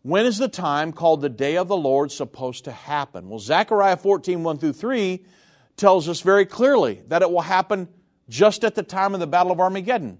[0.00, 3.28] When is the time called the day of the Lord supposed to happen?
[3.28, 5.22] Well, Zechariah 14, 1 through 3
[5.76, 7.88] tells us very clearly that it will happen
[8.26, 10.18] just at the time of the Battle of Armageddon.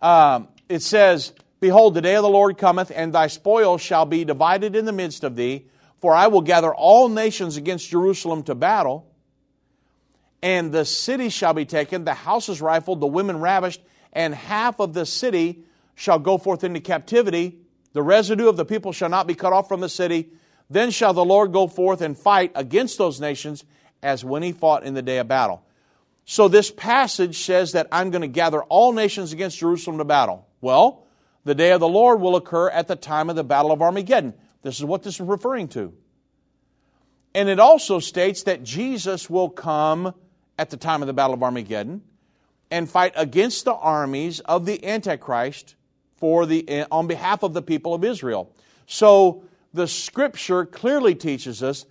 [0.00, 4.24] Um, it says, Behold, the day of the Lord cometh, and thy spoil shall be
[4.24, 5.66] divided in the midst of thee.
[6.00, 9.09] For I will gather all nations against Jerusalem to battle,
[10.42, 13.82] and the city shall be taken, the houses rifled, the women ravished,
[14.12, 15.64] and half of the city
[15.94, 17.58] shall go forth into captivity.
[17.92, 20.30] The residue of the people shall not be cut off from the city.
[20.70, 23.64] Then shall the Lord go forth and fight against those nations
[24.02, 25.62] as when he fought in the day of battle.
[26.24, 30.46] So this passage says that I'm going to gather all nations against Jerusalem to battle.
[30.60, 31.06] Well,
[31.44, 34.34] the day of the Lord will occur at the time of the Battle of Armageddon.
[34.62, 35.92] This is what this is referring to.
[37.34, 40.14] And it also states that Jesus will come
[40.60, 42.02] at the time of the Battle of Armageddon
[42.70, 45.74] and fight against the armies of the Antichrist
[46.18, 48.52] for the, on behalf of the people of Israel.
[48.86, 49.42] So
[49.72, 51.86] the scripture clearly teaches us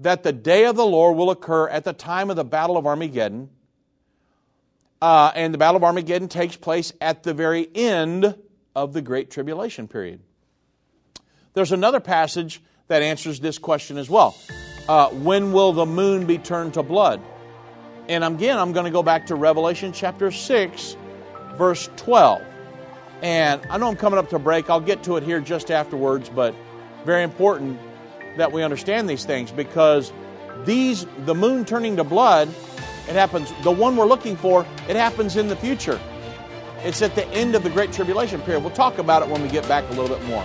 [0.00, 2.86] that the day of the Lord will occur at the time of the Battle of
[2.86, 3.50] Armageddon.
[5.02, 8.34] Uh, and the Battle of Armageddon takes place at the very end
[8.74, 10.20] of the Great Tribulation period.
[11.52, 14.34] There's another passage that answers this question as well.
[14.88, 17.20] Uh, when will the moon be turned to blood?
[18.08, 20.96] And again, I'm going to go back to Revelation chapter 6,
[21.54, 22.42] verse 12.
[23.22, 24.68] And I know I'm coming up to break.
[24.68, 26.54] I'll get to it here just afterwards, but
[27.06, 27.78] very important
[28.36, 30.12] that we understand these things because
[30.64, 32.48] these, the moon turning to blood,
[33.08, 35.98] it happens, the one we're looking for, it happens in the future.
[36.82, 38.62] It's at the end of the Great Tribulation period.
[38.62, 40.44] We'll talk about it when we get back a little bit more.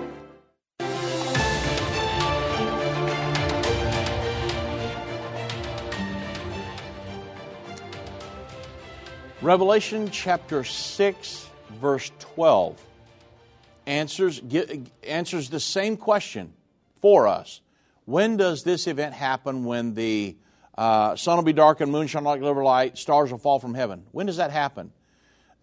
[9.41, 11.49] Revelation chapter 6
[11.81, 12.79] verse 12
[13.87, 14.39] answers,
[15.01, 16.53] answers the same question
[17.01, 17.61] for us.
[18.05, 20.37] When does this event happen when the
[20.77, 23.73] uh, sun will be dark and moon shall not deliver light, stars will fall from
[23.73, 24.03] heaven?
[24.11, 24.91] When does that happen?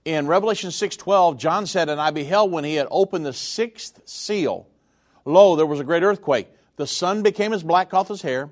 [0.05, 4.67] In Revelation 6:12, John said, "And I beheld when he had opened the sixth seal,
[5.25, 6.49] lo, there was a great earthquake.
[6.75, 8.51] The sun became as black cloth as hair,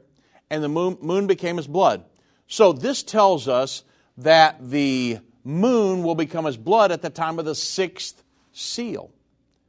[0.51, 2.05] and the moon, moon became as blood."
[2.47, 3.83] So this tells us
[4.19, 9.11] that the moon will become as blood at the time of the sixth seal.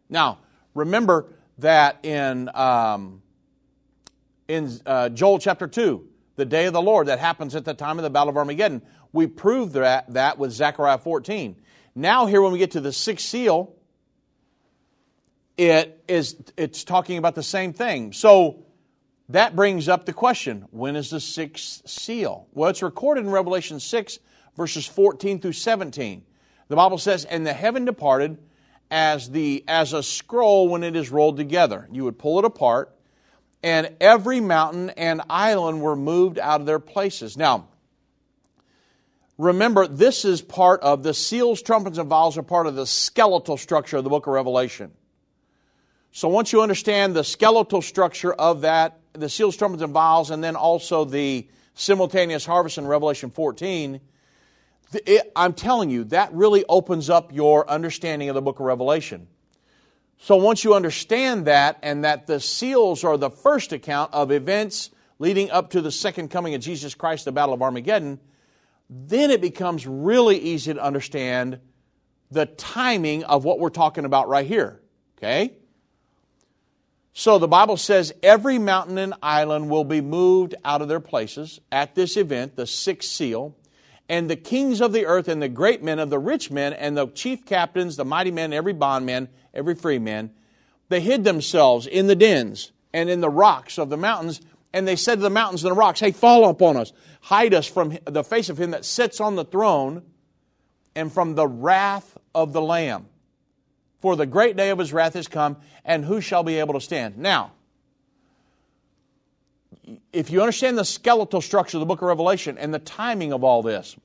[0.10, 0.40] Now,
[0.78, 1.26] Remember
[1.58, 3.24] that in, um,
[4.48, 7.98] in uh, Joel chapter 2, the day of the Lord that happens at the time
[7.98, 11.56] of the Battle of Armageddon, we proved that, that with Zechariah 14.
[11.96, 13.74] Now, here when we get to the sixth seal,
[15.58, 18.14] it is it's talking about the same thing.
[18.14, 18.64] So
[19.30, 22.46] that brings up the question when is the sixth seal?
[22.54, 24.20] Well, it's recorded in Revelation 6,
[24.58, 26.24] verses 14 through 17.
[26.68, 28.38] The Bible says, And the heaven departed
[28.92, 31.88] as, the, as a scroll when it is rolled together.
[31.92, 32.94] You would pull it apart,
[33.64, 37.38] and every mountain and island were moved out of their places.
[37.38, 37.68] Now,
[39.38, 43.58] remember, this is part of the seals, trumpets, and vials are part of the skeletal
[43.58, 44.92] structure of the book of Revelation.
[46.12, 50.44] So once you understand the skeletal structure of that, the seals, trumpets, and vials, and
[50.44, 54.00] then also the simultaneous harvest in Revelation 14,
[54.94, 59.28] it, I'm telling you, that really opens up your understanding of the book of Revelation.
[60.20, 64.90] So once you understand that, and that the seals are the first account of events
[65.20, 68.20] leading up to the second coming of Jesus Christ, the Battle of Armageddon,
[68.90, 71.60] then it becomes really easy to understand
[72.32, 74.82] the timing of what we're talking about right here.
[75.18, 75.54] Okay?
[77.14, 81.60] So the Bible says every mountain and island will be moved out of their places
[81.72, 83.57] at this event, the sixth seal.
[84.10, 86.98] And the kings of the earth and the great men of the rich men and
[86.98, 90.32] the chief captains, the mighty men, every bondman, every free man,
[90.90, 94.40] they hid themselves in the dens and in the rocks of the mountains.
[94.74, 96.94] And they said to the mountains and the rocks, Hey, fall upon us.
[97.22, 100.04] Hide us from the face of him that sits on the throne
[100.96, 103.08] and from the wrath of the Lamb.
[104.00, 106.82] For the great day of his wrath is come, and who shall be able to
[106.82, 107.18] stand?
[107.18, 107.52] Now,
[110.12, 113.44] if you understand the skeletal structure of the book of Revelation and the timing of
[113.44, 113.96] all this,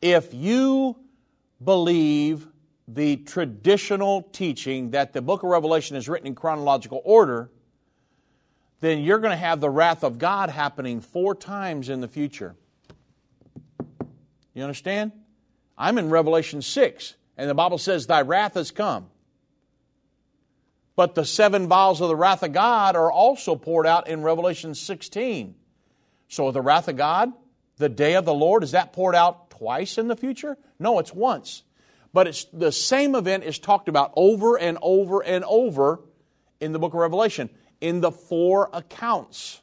[0.00, 0.96] if you
[1.62, 2.46] believe
[2.88, 7.50] the traditional teaching that the book of Revelation is written in chronological order,
[8.80, 12.56] then you're going to have the wrath of God happening four times in the future.
[14.54, 15.12] You understand?
[15.78, 17.14] I'm in Revelation 6.
[17.36, 19.06] And the Bible says, Thy wrath has come.
[21.00, 24.74] But the seven vials of the wrath of God are also poured out in Revelation
[24.74, 25.54] 16.
[26.28, 27.32] So the wrath of God,
[27.78, 30.58] the day of the Lord, is that poured out twice in the future?
[30.78, 31.62] No, it's once.
[32.12, 36.00] But it's the same event is talked about over and over and over
[36.60, 37.48] in the book of Revelation
[37.80, 39.62] in the four accounts.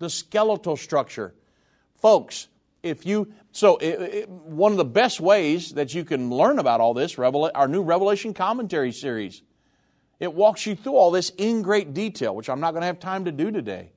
[0.00, 1.32] The skeletal structure.
[2.02, 2.48] Folks,
[2.82, 6.80] if you so it, it, one of the best ways that you can learn about
[6.80, 9.40] all this Revela- our new revelation commentary series
[10.20, 13.00] it walks you through all this in great detail which i'm not going to have
[13.00, 13.90] time to do today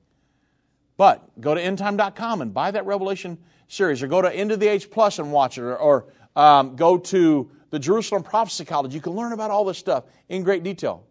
[0.96, 3.38] but go to endtime.com and buy that revelation
[3.68, 6.06] series or go to end of the age plus and watch it or, or
[6.36, 10.42] um, go to the jerusalem prophecy college you can learn about all this stuff in
[10.42, 11.04] great detail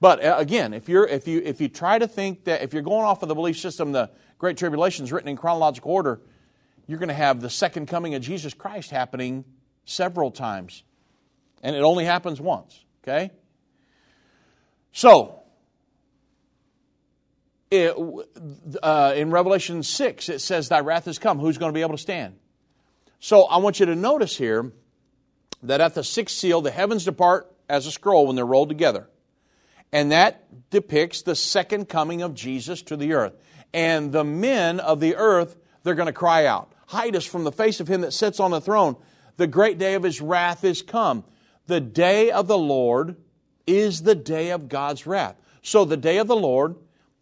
[0.00, 2.82] but uh, again if you're if you if you try to think that if you're
[2.82, 4.10] going off of the belief system the
[4.42, 6.20] Great Tribulation is written in chronological order,
[6.88, 9.44] you're going to have the second coming of Jesus Christ happening
[9.84, 10.82] several times.
[11.62, 13.30] And it only happens once, okay?
[14.92, 15.40] So,
[17.70, 17.96] it,
[18.82, 21.38] uh, in Revelation 6, it says, Thy wrath has come.
[21.38, 22.36] Who's going to be able to stand?
[23.18, 24.72] So, I want you to notice here
[25.62, 29.08] that at the sixth seal, the heavens depart as a scroll when they're rolled together.
[29.92, 33.34] And that depicts the second coming of Jesus to the earth
[33.74, 37.52] and the men of the earth, they're going to cry out, Hide us from the
[37.52, 38.96] face of him that sits on the throne.
[39.38, 41.24] The great day of his wrath is come.
[41.66, 43.16] The day of the Lord
[43.66, 45.36] is the day of God's wrath.
[45.62, 46.76] So the day of the Lord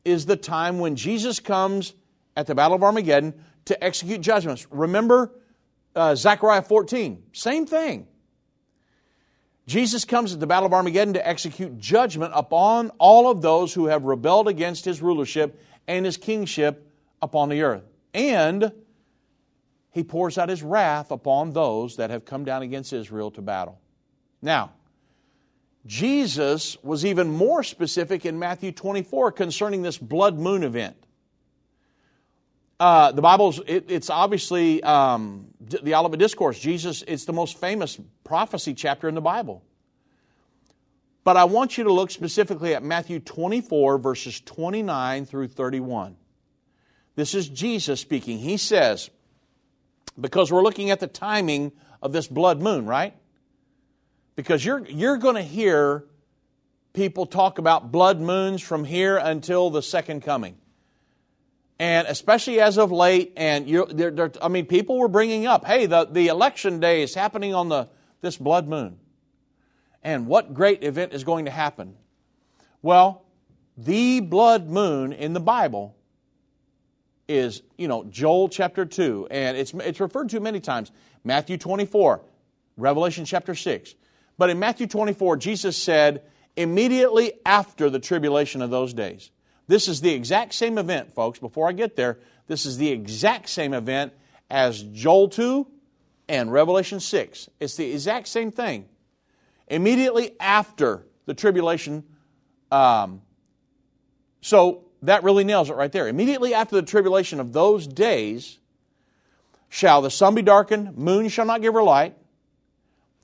[0.04, 1.94] is the time when Jesus comes
[2.36, 3.34] at the Battle of Armageddon
[3.66, 4.66] to execute judgments.
[4.70, 5.32] Remember
[5.94, 8.06] uh, Zechariah 14, same thing.
[9.66, 13.86] Jesus comes at the Battle of Armageddon to execute judgment upon all of those who
[13.86, 16.90] have rebelled against his rulership and his kingship
[17.22, 17.84] upon the earth.
[18.12, 18.72] And
[19.90, 23.78] he pours out his wrath upon those that have come down against Israel to battle.
[24.42, 24.72] Now,
[25.90, 30.94] Jesus was even more specific in Matthew 24 concerning this blood moon event.
[32.78, 36.60] Uh, the Bible's, it, it's obviously um, the Olivet Discourse.
[36.60, 39.64] Jesus, it's the most famous prophecy chapter in the Bible.
[41.24, 46.16] But I want you to look specifically at Matthew 24, verses 29 through 31.
[47.16, 48.38] This is Jesus speaking.
[48.38, 49.10] He says,
[50.20, 53.16] because we're looking at the timing of this blood moon, right?
[54.40, 56.06] Because you're, you're going to hear
[56.94, 60.56] people talk about blood moons from here until the second coming.
[61.78, 65.66] And especially as of late, and you they're, they're, I mean, people were bringing up,
[65.66, 67.90] hey, the, the election day is happening on the,
[68.22, 68.98] this blood moon.
[70.02, 71.94] And what great event is going to happen?
[72.80, 73.26] Well,
[73.76, 75.94] the blood moon in the Bible
[77.28, 80.92] is, you know, Joel chapter 2, and it's, it's referred to many times.
[81.24, 82.22] Matthew 24,
[82.78, 83.96] Revelation chapter 6.
[84.40, 86.22] But in Matthew 24, Jesus said,
[86.56, 89.30] immediately after the tribulation of those days.
[89.66, 91.38] This is the exact same event, folks.
[91.38, 94.14] Before I get there, this is the exact same event
[94.48, 95.66] as Joel 2
[96.30, 97.50] and Revelation 6.
[97.60, 98.88] It's the exact same thing.
[99.68, 102.02] Immediately after the tribulation,
[102.72, 103.20] um,
[104.40, 106.08] so that really nails it right there.
[106.08, 108.58] Immediately after the tribulation of those days,
[109.68, 112.16] shall the sun be darkened, moon shall not give her light.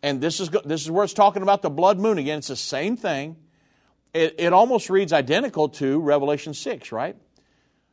[0.03, 2.39] And this is, this is where it's talking about the blood moon again.
[2.39, 3.37] It's the same thing.
[4.15, 7.17] It, it almost reads identical to Revelation 6, right?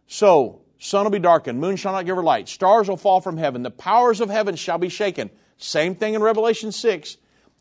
[0.08, 3.38] So, sun will be darkened, moon shall not give her light, stars will fall from
[3.38, 5.30] heaven, the powers of heaven shall be shaken.
[5.58, 7.18] Same thing in Revelation 6.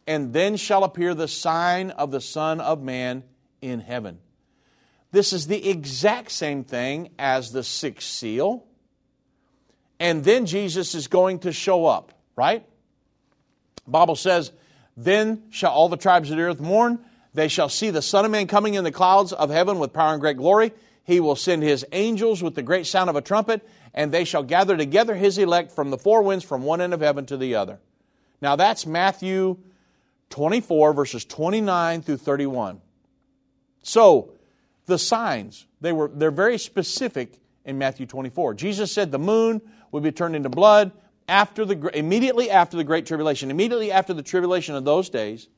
[0.07, 3.23] And then shall appear the sign of the Son of Man
[3.61, 4.19] in heaven.
[5.13, 8.65] This is the exact same thing as the sixth seal.
[10.01, 12.67] And then Jesus is going to show up, right?
[13.87, 14.53] Bible says,
[14.97, 16.99] Then shall all the tribes of the earth mourn.
[17.35, 20.13] They shall see the Son of Man coming in the clouds of heaven with power
[20.13, 20.73] and great glory.
[21.05, 24.43] He will send his angels with the great sound of a trumpet, and they shall
[24.43, 27.57] gather together his elect from the four winds from one end of heaven to the
[27.57, 27.81] other.
[28.41, 29.59] Now that's Matthew
[30.31, 32.81] 24, verses 29 through 31.
[33.83, 34.35] So,
[34.87, 38.55] the signs, they were, they're very specific in Matthew 24.
[38.55, 39.61] Jesus said the moon
[39.91, 40.93] would be turned into blood
[41.29, 43.51] after the, immediately after the Great Tribulation.
[43.51, 45.49] Immediately after the tribulation of those days,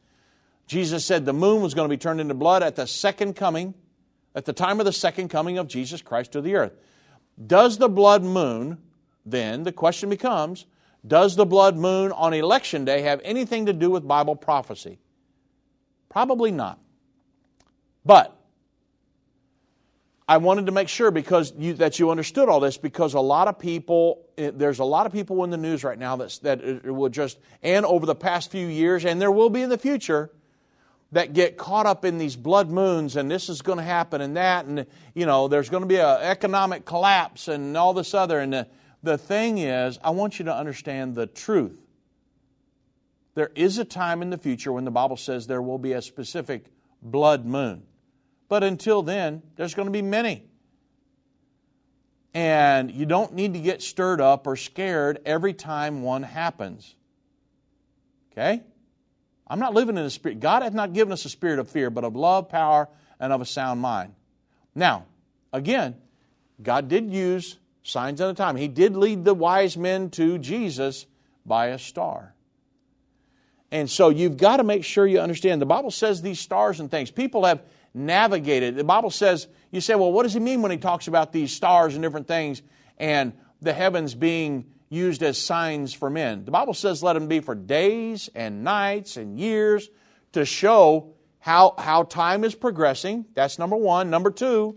[0.67, 3.75] Jesus said the moon was going to be turned into blood at the second coming
[4.35, 6.73] at the time of the second coming of Jesus Christ to the earth.
[7.47, 8.79] Does the blood moon,
[9.25, 10.67] then, the question becomes,
[11.07, 14.99] does the blood moon on election day have anything to do with Bible prophecy?
[16.09, 16.79] Probably not.
[18.05, 18.37] But
[20.27, 23.47] I wanted to make sure because you, that you understood all this because a lot
[23.47, 26.85] of people, eh, there's a lot of people in the news right now that, that
[26.85, 30.31] will just, and over the past few years, and there will be in the future,
[31.15, 34.37] that get caught up in these blood moons and this is going to happen and
[34.37, 38.41] that and you know there's going to be an economic collapse and all this other.
[38.41, 38.67] And the,
[39.03, 41.81] the thing is i want you to understand the truth.
[43.37, 46.03] There is a time in the future when the bible says there will be a
[46.03, 46.67] specific
[47.01, 47.85] blood moon
[48.49, 50.45] but until then there's going to be many
[52.33, 56.95] and you don't need to get stirred up or scared every time one happens
[58.33, 58.63] okay
[59.47, 60.41] I'm not living in a spirit.
[60.41, 62.89] God hath not given us a spirit of fear, but of love, power,
[63.21, 64.15] and of a sound mind.
[64.75, 65.05] Now,
[65.53, 65.97] again,
[66.63, 68.57] God did use signs at a time.
[68.57, 71.07] He did lead the wise men to Jesus
[71.45, 72.35] by a star.
[73.71, 75.61] And so you've got to make sure you understand.
[75.61, 77.11] The Bible says these stars and things.
[77.11, 77.61] People have
[77.95, 78.77] navigated.
[78.77, 81.53] The Bible says, you say, well, what does he mean when he talks about these
[81.53, 82.63] stars and different things
[82.99, 83.33] and
[83.63, 86.45] the heavens being used as signs for men.
[86.45, 89.91] The Bible says, let them be for days and nights and years
[90.33, 93.27] to show how, how time is progressing.
[93.35, 94.09] That's number one.
[94.09, 94.77] Number two,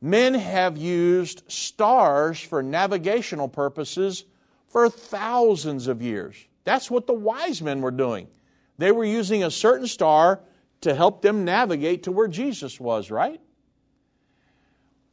[0.00, 4.24] men have used stars for navigational purposes
[4.68, 6.36] for thousands of years.
[6.64, 8.28] That's what the wise men were doing.
[8.76, 10.40] They were using a certain star
[10.84, 13.40] to help them navigate to where Jesus was, right?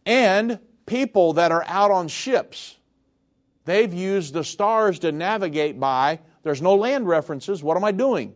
[0.05, 2.77] And people that are out on ships
[3.65, 6.19] They've used the stars to navigate by.
[6.43, 7.61] There's no land references.
[7.63, 8.33] What am I doing?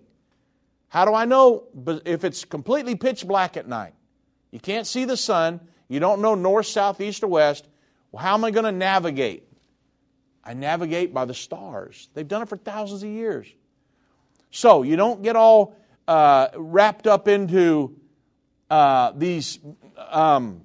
[0.88, 1.64] How do I know
[2.06, 3.94] if it's completely pitch black at night?
[4.52, 5.60] You can't see the sun.
[5.88, 7.68] You don't know north, south, east, or west.
[8.12, 9.44] Well, how am I going to navigate?
[10.44, 12.08] I navigate by the stars.
[12.14, 13.48] They've done it for thousands of years.
[14.52, 15.76] So you don't get all
[16.08, 17.96] uh, wrapped up into
[18.70, 19.60] uh, these,
[20.10, 20.62] um,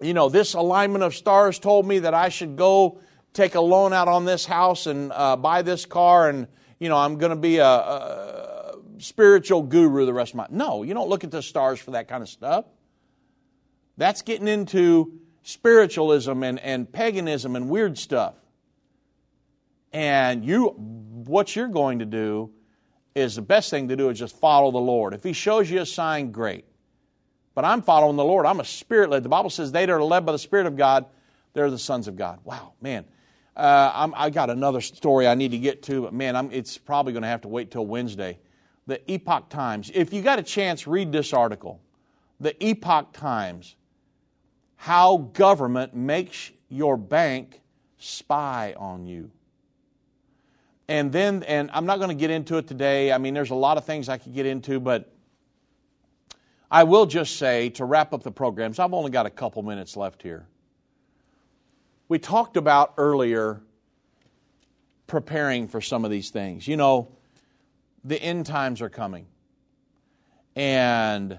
[0.00, 3.00] you know, this alignment of stars told me that I should go
[3.32, 6.46] take a loan out on this house and uh, buy this car and,
[6.78, 10.82] you know, I'm going to be a, a spiritual guru the rest of my No,
[10.82, 12.64] you don't look at the stars for that kind of stuff.
[13.96, 18.34] That's getting into spiritualism and, and paganism and weird stuff.
[19.92, 22.50] And you, what you're going to do
[23.14, 25.14] is the best thing to do is just follow the Lord.
[25.14, 26.64] If He shows you a sign, great.
[27.54, 28.46] But I'm following the Lord.
[28.46, 29.22] I'm a spirit led.
[29.22, 31.06] The Bible says they that are led by the Spirit of God,
[31.52, 32.40] they're the sons of God.
[32.44, 33.04] Wow, man.
[33.56, 37.12] Uh, i got another story I need to get to, but man, I'm, it's probably
[37.12, 38.40] going to have to wait till Wednesday.
[38.88, 39.92] The Epoch Times.
[39.94, 41.80] If you got a chance, read this article.
[42.40, 43.76] The Epoch Times.
[44.74, 47.62] How government makes your bank
[47.98, 49.30] spy on you.
[50.88, 53.12] And then, and I'm not going to get into it today.
[53.12, 55.10] I mean, there's a lot of things I could get into, but
[56.70, 59.96] I will just say to wrap up the programs, I've only got a couple minutes
[59.96, 60.46] left here.
[62.08, 63.62] We talked about earlier
[65.06, 66.66] preparing for some of these things.
[66.66, 67.08] You know,
[68.02, 69.26] the end times are coming.
[70.56, 71.38] And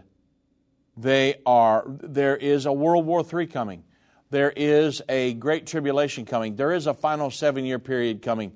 [0.97, 3.83] they are there is a World War III coming.
[4.29, 6.55] There is a great tribulation coming.
[6.55, 8.53] There is a final 7-year period coming.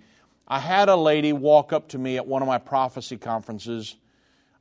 [0.49, 3.95] I had a lady walk up to me at one of my prophecy conferences.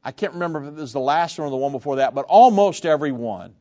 [0.04, 2.26] I can't remember if it was the last one or the one before that, but
[2.28, 3.54] almost every one.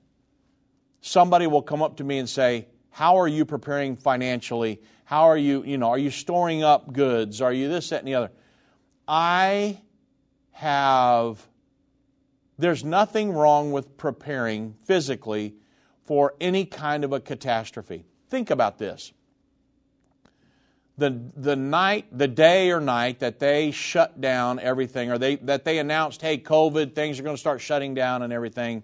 [1.02, 4.82] Somebody will come up to me and say, "How are you preparing financially?
[5.06, 7.42] How are you, you know, are you storing up goods?
[7.42, 8.32] Are you this, that, and the other?
[9.08, 9.80] I
[10.52, 11.48] have,
[12.58, 15.56] there's nothing wrong with preparing physically
[16.04, 18.06] for any kind of a catastrophe.
[18.28, 19.14] Think about this.
[20.98, 25.64] The, the night, the day or night that they shut down everything, or they, that
[25.64, 28.84] they announced, hey, COVID, things are going to start shutting down and everything,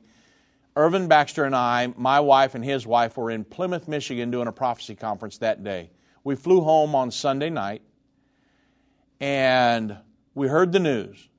[0.76, 4.52] Irvin Baxter and I, my wife and his wife, were in Plymouth, Michigan doing a
[4.52, 5.90] prophecy conference that day.
[6.24, 7.82] We flew home on Sunday night
[9.20, 9.98] and
[10.36, 11.30] we heard the news.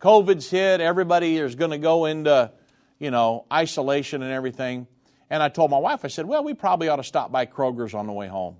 [0.00, 2.50] COVID's hit, everybody is going to go into,
[2.98, 4.86] you know, isolation and everything.
[5.28, 7.94] And I told my wife, I said, well, we probably ought to stop by Kroger's
[7.94, 8.56] on the way home.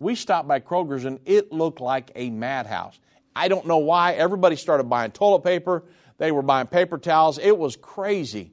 [0.00, 2.98] We stopped by Kroger's and it looked like a madhouse.
[3.36, 4.14] I don't know why.
[4.14, 5.84] Everybody started buying toilet paper.
[6.18, 7.38] They were buying paper towels.
[7.38, 8.52] It was crazy.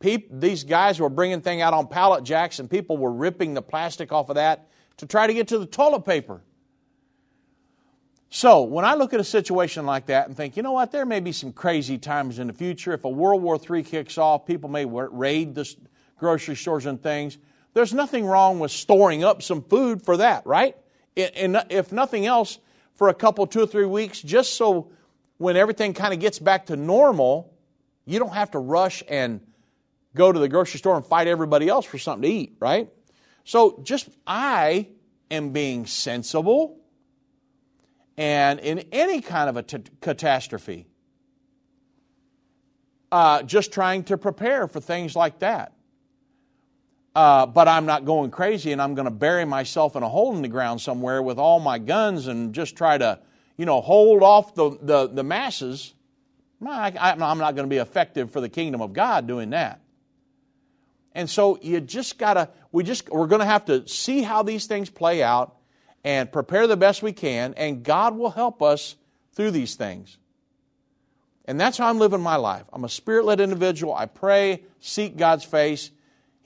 [0.00, 4.12] These guys were bringing things out on pallet jacks and people were ripping the plastic
[4.12, 4.68] off of that
[4.98, 6.42] to try to get to the toilet paper.
[8.30, 11.06] So, when I look at a situation like that and think, you know what, there
[11.06, 12.92] may be some crazy times in the future.
[12.92, 15.74] If a World War III kicks off, people may raid the
[16.18, 17.38] grocery stores and things.
[17.72, 20.76] There's nothing wrong with storing up some food for that, right?
[21.18, 22.58] And if nothing else,
[22.98, 24.90] for a couple, two or three weeks, just so
[25.36, 27.56] when everything kind of gets back to normal,
[28.04, 29.40] you don't have to rush and
[30.16, 32.90] go to the grocery store and fight everybody else for something to eat, right?
[33.44, 34.88] So just I
[35.30, 36.80] am being sensible.
[38.16, 40.88] And in any kind of a t- catastrophe,
[43.12, 45.72] uh, just trying to prepare for things like that.
[47.14, 50.36] Uh, but I'm not going crazy and I'm going to bury myself in a hole
[50.36, 53.18] in the ground somewhere with all my guns and just try to,
[53.56, 55.94] you know, hold off the, the, the masses.
[56.64, 59.80] I, I'm not going to be effective for the kingdom of God doing that.
[61.12, 64.42] And so you just got to, we just, we're going to have to see how
[64.42, 65.56] these things play out
[66.04, 68.94] and prepare the best we can, and God will help us
[69.32, 70.18] through these things.
[71.44, 72.64] And that's how I'm living my life.
[72.72, 73.94] I'm a spirit led individual.
[73.94, 75.90] I pray, seek God's face.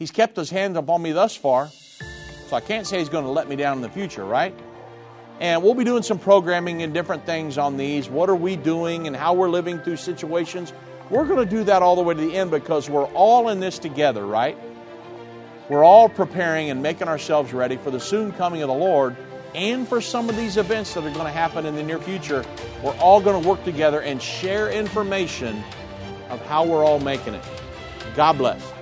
[0.03, 3.31] He's kept his hands upon me thus far, so I can't say he's going to
[3.31, 4.53] let me down in the future, right?
[5.39, 8.11] And we'll be doing some programming and different things on these.
[8.11, 10.73] What are we doing and how we're living through situations?
[11.09, 13.61] We're going to do that all the way to the end because we're all in
[13.61, 14.59] this together, right?
[15.69, 19.17] We're all preparing and making ourselves ready for the soon coming of the Lord
[19.55, 22.45] and for some of these events that are going to happen in the near future.
[22.83, 25.63] We're all going to work together and share information
[26.29, 27.45] of how we're all making it.
[28.17, 28.82] God bless.